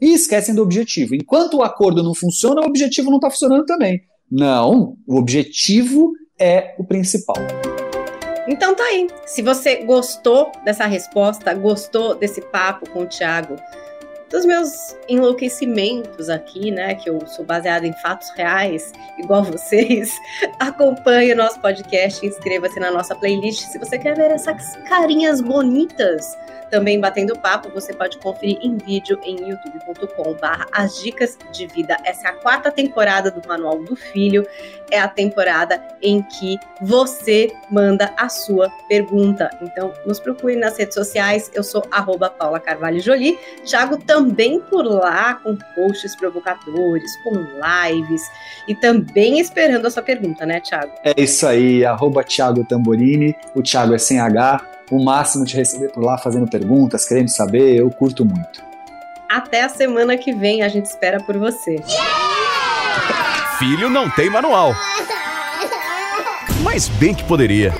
e 0.00 0.12
esquecem 0.12 0.54
do 0.54 0.62
objetivo. 0.62 1.14
Enquanto 1.14 1.58
o 1.58 1.62
acordo 1.62 2.02
não 2.02 2.14
funciona, 2.14 2.60
o 2.60 2.66
objetivo 2.66 3.10
não 3.10 3.18
está 3.18 3.30
funcionando 3.30 3.64
também. 3.64 4.00
Não, 4.30 4.96
o 5.06 5.16
objetivo 5.16 6.12
é 6.38 6.74
o 6.78 6.84
principal. 6.84 7.36
Então 8.48 8.74
tá 8.74 8.82
aí. 8.84 9.06
Se 9.26 9.42
você 9.42 9.76
gostou 9.84 10.50
dessa 10.64 10.86
resposta, 10.86 11.52
gostou 11.52 12.14
desse 12.14 12.40
papo 12.40 12.88
com 12.88 13.02
o 13.02 13.06
Thiago, 13.06 13.56
dos 14.30 14.44
meus 14.44 14.96
enlouquecimentos 15.08 16.28
aqui, 16.28 16.70
né? 16.70 16.94
Que 16.94 17.10
eu 17.10 17.26
sou 17.26 17.44
baseada 17.44 17.86
em 17.86 17.92
fatos 17.94 18.30
reais, 18.30 18.92
igual 19.18 19.42
vocês. 19.44 20.14
Acompanhe 20.58 21.32
o 21.32 21.36
nosso 21.36 21.60
podcast, 21.60 22.24
inscreva-se 22.24 22.78
na 22.78 22.90
nossa 22.90 23.14
playlist 23.14 23.62
se 23.68 23.78
você 23.78 23.98
quer 23.98 24.16
ver 24.16 24.30
essas 24.30 24.76
carinhas 24.88 25.40
bonitas 25.40 26.36
também 26.70 27.00
batendo 27.00 27.38
papo, 27.38 27.70
você 27.70 27.92
pode 27.92 28.18
conferir 28.18 28.58
em 28.62 28.76
vídeo 28.76 29.18
em 29.24 29.48
youtube.com/barra 29.48 30.66
as 30.72 31.00
dicas 31.00 31.38
de 31.52 31.66
vida. 31.66 31.96
Essa 32.04 32.28
é 32.28 32.30
a 32.30 32.34
quarta 32.34 32.70
temporada 32.70 33.30
do 33.30 33.46
Manual 33.46 33.82
do 33.82 33.96
Filho. 33.96 34.46
É 34.90 34.98
a 34.98 35.08
temporada 35.08 35.82
em 36.02 36.22
que 36.22 36.58
você 36.80 37.52
manda 37.70 38.12
a 38.16 38.28
sua 38.28 38.70
pergunta. 38.88 39.50
Então, 39.60 39.92
nos 40.06 40.20
procure 40.20 40.56
nas 40.56 40.76
redes 40.76 40.94
sociais. 40.94 41.50
Eu 41.54 41.62
sou 41.62 41.82
arroba 41.90 42.30
Paula 42.30 42.60
Carvalho 42.60 43.00
Jolie. 43.00 43.38
Thiago 43.64 43.96
também 44.18 44.58
por 44.60 44.84
lá 44.84 45.34
com 45.34 45.56
posts 45.74 46.16
provocadores, 46.16 47.16
com 47.22 47.34
lives 47.34 48.22
e 48.66 48.74
também 48.74 49.38
esperando 49.38 49.86
a 49.86 49.90
sua 49.90 50.02
pergunta, 50.02 50.44
né, 50.44 50.60
Thiago? 50.60 50.92
É 51.04 51.14
isso 51.16 51.46
aí, 51.46 51.84
arroba 51.84 52.24
Thiago 52.24 52.64
Tamborini. 52.64 53.34
O 53.54 53.62
Thiago 53.62 53.94
é 53.94 53.98
sem 53.98 54.18
H 54.18 54.60
o 54.90 55.04
máximo 55.04 55.44
de 55.44 55.54
receber 55.54 55.92
por 55.92 56.02
lá 56.02 56.18
fazendo 56.18 56.48
perguntas, 56.48 57.06
querendo 57.06 57.28
saber, 57.28 57.76
eu 57.76 57.90
curto 57.90 58.24
muito. 58.24 58.66
Até 59.28 59.62
a 59.62 59.68
semana 59.68 60.16
que 60.16 60.32
vem, 60.32 60.62
a 60.62 60.68
gente 60.68 60.86
espera 60.86 61.18
por 61.22 61.36
você. 61.36 61.72
Yeah! 61.72 63.58
Filho 63.58 63.90
não 63.90 64.08
tem 64.08 64.30
manual. 64.30 64.74
Mas 66.62 66.88
bem 66.88 67.14
que 67.14 67.24
poderia. 67.24 67.74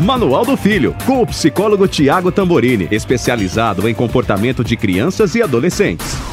Manual 0.00 0.44
do 0.44 0.56
Filho, 0.56 0.94
com 1.04 1.20
o 1.22 1.26
psicólogo 1.26 1.88
Tiago 1.88 2.30
Tamborini, 2.30 2.86
especializado 2.90 3.88
em 3.88 3.94
comportamento 3.94 4.62
de 4.62 4.76
crianças 4.76 5.34
e 5.34 5.42
adolescentes. 5.42 6.27